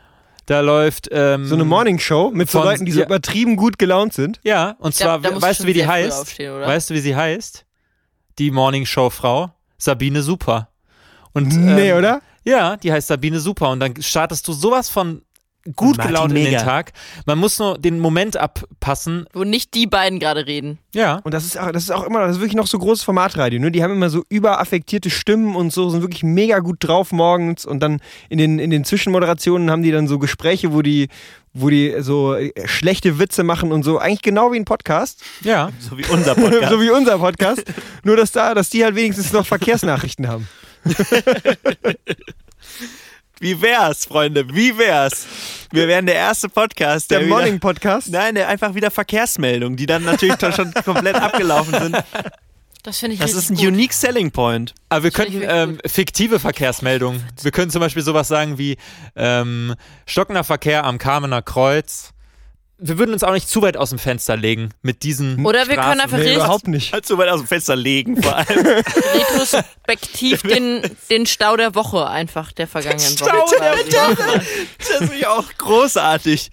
Da 0.47 0.61
läuft 0.61 1.09
ähm, 1.11 1.45
So 1.47 1.55
eine 1.57 1.65
Morningshow 1.65 2.31
mit 2.33 2.49
so 2.51 2.59
von- 2.61 2.69
Leuten, 2.69 2.85
die 2.87 2.93
so 2.93 3.01
ja. 3.01 3.07
übertrieben 3.07 3.57
gut 3.57 3.79
gelaunt 3.79 4.13
sind. 4.15 4.41
Ja, 4.45 4.77
und 4.79 4.95
zwar, 4.95 5.19
da 5.21 5.31
musst 5.33 5.43
weißt 5.43 5.61
du 5.61 5.67
wie 5.67 5.73
die 5.73 5.87
heißt? 5.87 6.39
Weißt 6.39 6.91
du, 6.91 6.95
wie 6.95 7.01
sie 7.01 7.17
heißt? 7.17 7.65
Die 8.39 8.51
Morning 8.51 8.87
Show 8.87 9.11
Frau 9.11 9.51
Sabine 9.79 10.23
Super. 10.23 10.69
Und, 11.33 11.49
Nee, 11.49 11.91
ähm, 11.91 11.99
oder? 11.99 12.23
Ja, 12.45 12.77
die 12.77 12.93
heißt 12.93 13.09
Sabine 13.09 13.41
Super 13.41 13.71
und 13.71 13.81
dann 13.81 14.01
startest 14.01 14.47
du 14.47 14.53
sowas 14.53 14.89
von 14.89 15.23
gut 15.75 15.97
Martin 15.97 16.15
gelaunt 16.15 16.37
in 16.37 16.45
den. 16.45 16.59
Tag. 16.59 16.93
Man 17.27 17.39
muss 17.39 17.59
nur 17.59 17.79
den 17.79 18.01
Moment 18.01 18.37
abpassen. 18.37 19.27
Wo 19.33 19.45
nicht 19.45 19.75
die 19.75 19.87
beiden 19.87 20.19
gerade 20.19 20.47
reden. 20.47 20.79
Ja. 20.95 21.21
Und 21.25 21.35
das 21.35 21.45
ist 21.45 21.59
auch, 21.59 21.71
das 21.73 21.85
ist 21.85 21.91
auch 21.91 22.05
immer, 22.05 22.21
das 22.21 22.37
ist 22.37 22.41
wirklich 22.41 22.57
noch 22.57 22.67
so 22.67 22.79
großes 22.79 23.05
Formatradio, 23.05 23.61
ne? 23.61 23.71
Die 23.71 23.83
haben 23.83 23.93
immer 23.93 24.11
so 24.11 24.23
überaffektierte 24.29 25.11
Stimmen 25.11 25.57
und 25.57 25.73
so, 25.73 25.91
sind 25.91 26.03
wirklich 26.03 26.23
mega 26.23 26.59
gut 26.61 26.77
drauf 26.81 27.13
morgens 27.13 27.67
und 27.67 27.81
dann 27.81 28.01
in 28.29 28.39
den, 28.39 28.59
in 28.59 28.71
den 28.71 28.85
Zwischenmoderationen 28.85 29.71
haben 29.71 29.83
die 29.83 29.91
dann 29.91 30.09
so 30.09 30.19
Gespräche, 30.19 30.73
wo 30.73 30.83
die, 30.83 31.09
wo 31.53 31.71
die 31.71 31.95
so 32.01 32.35
äh, 32.35 32.53
schlechte 32.67 33.19
Witze 33.19 33.43
machen 33.43 33.73
und 33.73 33.83
so, 33.83 33.99
eigentlich 33.99 34.23
genau 34.23 34.53
wie 34.53 34.57
ein 34.57 34.65
Podcast, 34.65 35.23
Ja. 35.43 35.71
So 35.81 35.99
wie 35.99 36.05
unser 36.07 36.35
Podcast. 36.35 36.71
so 36.71 36.81
wie 36.81 36.91
unser 36.91 37.19
Podcast, 37.19 37.65
nur 38.05 38.17
dass 38.17 38.33
da, 38.33 38.55
dass 38.55 38.71
die 38.71 38.85
halt 38.85 38.95
wenigstens 38.95 39.33
noch 39.33 39.47
Verkehrsnachrichten 39.47 40.29
haben. 40.29 40.49
Wie 43.39 43.61
wär's, 43.61 44.07
Freunde? 44.07 44.55
Wie 44.55 44.79
wär's? 44.79 45.27
Wir 45.71 45.89
wären 45.89 46.07
der 46.07 46.15
erste 46.15 46.49
Podcast, 46.49 47.11
Der 47.11 47.19
der, 47.21 47.29
Morning 47.29 47.55
wieder, 47.55 47.61
Podcast. 47.61 48.09
Nein, 48.09 48.35
der 48.35 48.49
einfach 48.49 48.75
wieder 48.75 48.91
Verkehrsmeldungen, 48.91 49.77
die 49.77 49.85
dann 49.87 50.05
natürlich 50.05 50.37
dann 50.37 50.53
schon 50.55 50.73
komplett 50.73 51.17
abgelaufen 51.17 51.75
sind. 51.79 51.97
Das 52.83 52.99
finde 52.99 53.15
ich 53.15 53.21
Das 53.21 53.35
ist 53.35 53.51
ein 53.51 53.57
gut. 53.57 53.67
unique 53.67 53.93
selling 53.93 54.31
point. 54.31 54.73
Aber 54.89 55.03
wir 55.03 55.09
ich 55.09 55.15
könnten 55.15 55.43
ähm, 55.45 55.79
fiktive 55.85 56.39
Verkehrsmeldungen. 56.39 57.23
Wir 57.43 57.51
können 57.51 57.71
zum 57.71 57.81
Beispiel 57.81 58.03
sowas 58.03 58.29
sagen 58.29 58.59
wie 58.59 58.79
ähm, 59.17 59.75
stockender 60.07 60.45
Verkehr 60.45 60.85
am 60.85 60.97
Kamener 60.99 61.43
Kreuz. 61.43 62.13
Wir 62.79 62.99
würden 62.99 63.15
uns 63.15 63.25
auch 63.25 63.33
nicht 63.33 63.49
zu 63.49 63.63
weit 63.63 63.77
aus 63.79 63.89
dem 63.89 63.99
Fenster 63.99 64.37
legen 64.37 64.69
mit 64.83 65.03
diesen 65.03 65.45
Oder 65.47 65.61
wir 65.61 65.77
können 65.77 65.83
Straßen. 65.99 66.01
einfach 66.03 66.19
Nee, 66.19 66.35
überhaupt 66.35 66.69
nicht. 66.69 66.93
Halt 66.93 67.07
so 67.07 67.17
weit 67.17 67.31
aus 67.31 67.41
dem 67.41 67.47
Fenster 67.47 67.75
legen, 67.75 68.23
vor 68.23 68.37
allem. 68.37 68.67
retrospektiv 68.67 70.43
den, 70.43 70.83
den 71.11 71.25
Stau 71.25 71.57
der 71.57 71.75
Woche 71.75 72.07
einfach 72.07 72.53
der 72.53 72.67
vergangenen 72.67 73.17
Stau 73.17 73.27
Woche. 73.27 73.57
der 73.61 73.73
quasi 73.73 73.93
Woche. 74.19 74.43
Das 74.79 74.89
finde 74.99 75.15
ich 75.17 75.27
auch 75.27 75.45
großartig. 75.57 76.51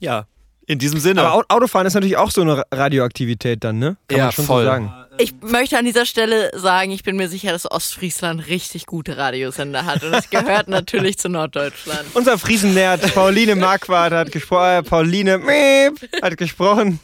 Ja, 0.00 0.26
in 0.66 0.78
diesem 0.78 1.00
Sinne. 1.00 1.22
Aber 1.22 1.34
Au- 1.34 1.44
Autofahren 1.56 1.86
ist 1.86 1.94
natürlich 1.94 2.16
auch 2.16 2.30
so 2.30 2.40
eine 2.40 2.58
Ra- 2.58 2.64
Radioaktivität 2.72 3.62
dann, 3.64 3.78
ne? 3.78 3.96
Kann 4.08 4.18
Ja, 4.18 4.24
man 4.24 4.32
schon 4.32 4.44
voll. 4.46 4.62
so 4.64 4.70
sagen. 4.70 4.92
Ich 5.18 5.34
möchte 5.42 5.78
an 5.78 5.84
dieser 5.84 6.06
Stelle 6.06 6.50
sagen, 6.58 6.90
ich 6.90 7.04
bin 7.04 7.16
mir 7.16 7.28
sicher, 7.28 7.52
dass 7.52 7.70
Ostfriesland 7.70 8.48
richtig 8.48 8.86
gute 8.86 9.16
Radiosender 9.16 9.84
hat. 9.84 10.02
Und 10.02 10.12
das 10.12 10.30
gehört 10.30 10.68
natürlich 10.68 11.18
zu 11.18 11.28
Norddeutschland. 11.28 12.04
Unser 12.14 12.38
Friesennerd 12.38 13.14
Pauline 13.14 13.54
Marquardt 13.54 14.12
hat 14.12 14.32
gesprochen, 14.32 14.64
äh, 14.64 14.82
Pauline 14.82 15.38
Miep 15.38 16.22
hat 16.22 16.36
gesprochen. 16.36 16.98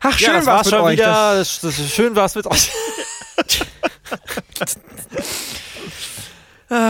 Ach, 0.00 0.18
schön 0.18 0.28
ja, 0.28 0.34
das 0.34 0.46
war's 0.46 0.56
war's 0.56 0.66
mit 0.66 0.74
schon 0.74 0.82
euch. 0.82 0.92
wieder. 0.92 1.36
Das, 1.36 1.60
das 1.60 1.78
ist 1.78 1.94
schön 1.94 2.16
war's 2.16 2.34
mit 2.34 2.46
euch. 2.46 2.70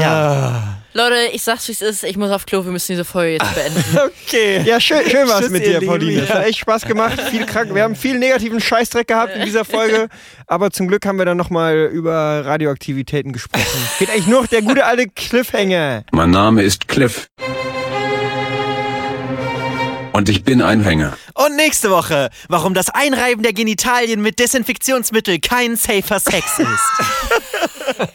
ja. 0.00 0.77
Leute, 0.98 1.28
ich 1.32 1.42
sag's 1.44 1.68
wie 1.68 1.72
es 1.72 1.80
ist, 1.80 2.02
ich 2.02 2.16
muss 2.16 2.32
auf 2.32 2.44
Klo, 2.44 2.64
wir 2.64 2.72
müssen 2.72 2.90
diese 2.92 3.04
Folge 3.04 3.34
jetzt 3.34 3.54
beenden. 3.54 3.84
Okay. 4.26 4.62
Ja, 4.64 4.80
schön, 4.80 5.08
schön 5.08 5.28
war's 5.28 5.42
Tschüss, 5.42 5.50
mit 5.50 5.64
dir. 5.64 5.80
Pauline. 5.86 6.22
Es 6.22 6.28
Ja. 6.28 6.34
hat 6.36 6.46
echt 6.46 6.58
Spaß 6.58 6.82
gemacht. 6.86 7.20
Viel 7.30 7.46
krank. 7.46 7.72
Wir 7.72 7.84
haben 7.84 7.94
viel 7.94 8.18
negativen 8.18 8.60
Scheißdreck 8.60 9.06
gehabt 9.06 9.36
in 9.36 9.44
dieser 9.44 9.64
Folge, 9.64 10.08
aber 10.48 10.72
zum 10.72 10.88
Glück 10.88 11.06
haben 11.06 11.18
wir 11.18 11.24
dann 11.24 11.36
nochmal 11.36 11.88
über 11.92 12.44
Radioaktivitäten 12.44 13.32
gesprochen. 13.32 13.64
Geht 14.00 14.10
eigentlich 14.10 14.26
nur 14.26 14.40
noch 14.42 14.48
der 14.48 14.62
gute 14.62 14.84
alte 14.84 15.06
Cliffhanger. 15.08 16.02
Mein 16.10 16.30
Name 16.30 16.62
ist 16.62 16.88
Cliff. 16.88 17.28
Und 20.12 20.28
ich 20.28 20.42
bin 20.42 20.60
ein 20.62 20.82
Hänger. 20.82 21.16
Und 21.34 21.54
nächste 21.54 21.90
Woche, 21.90 22.30
warum 22.48 22.74
das 22.74 22.90
Einreiben 22.90 23.44
der 23.44 23.52
Genitalien 23.52 24.20
mit 24.20 24.40
Desinfektionsmittel 24.40 25.38
kein 25.38 25.76
safer 25.76 26.18
Sex 26.18 26.58
ist. 26.58 26.68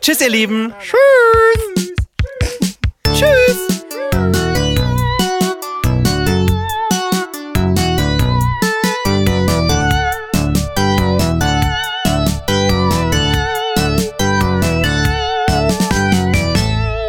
Tschüss, 0.00 0.22
ihr 0.22 0.30
Lieben. 0.30 0.72
Tschüss. 0.80 1.92
Tschüss. 3.12 3.84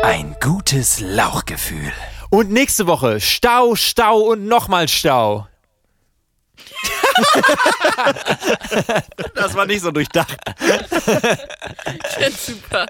Ein 0.04 0.36
gutes 0.42 1.00
Lauchgefühl. 1.00 1.94
Und 2.30 2.52
nächste 2.52 2.88
Woche 2.88 3.22
Stau, 3.22 3.76
Stau 3.76 4.20
und 4.20 4.48
nochmal 4.48 4.90
Stau. 4.90 5.48
das 9.36 9.54
war 9.54 9.66
nicht 9.66 9.82
so 9.82 9.92
durchdacht. 9.92 10.38
Ja, 10.60 10.80
super. 12.32 12.86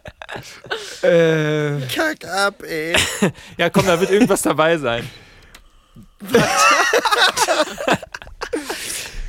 Äh, 1.01 1.81
Kack 1.93 2.25
ab, 2.25 2.63
ey. 2.63 2.95
ja, 3.57 3.69
komm, 3.69 3.85
da 3.85 3.99
wird 3.99 4.11
irgendwas 4.11 4.41
dabei 4.41 4.77
sein. 4.77 5.09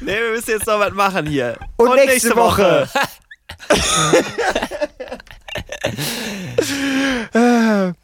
nee, 0.00 0.20
wir 0.20 0.30
müssen 0.32 0.50
jetzt 0.50 0.66
noch 0.66 0.78
was 0.78 0.92
machen 0.92 1.26
hier. 1.26 1.56
Und, 1.76 1.88
Und 1.88 1.96
nächste, 1.96 2.12
nächste, 2.12 2.36
Woche. 2.36 2.88
Woche. 7.32 7.94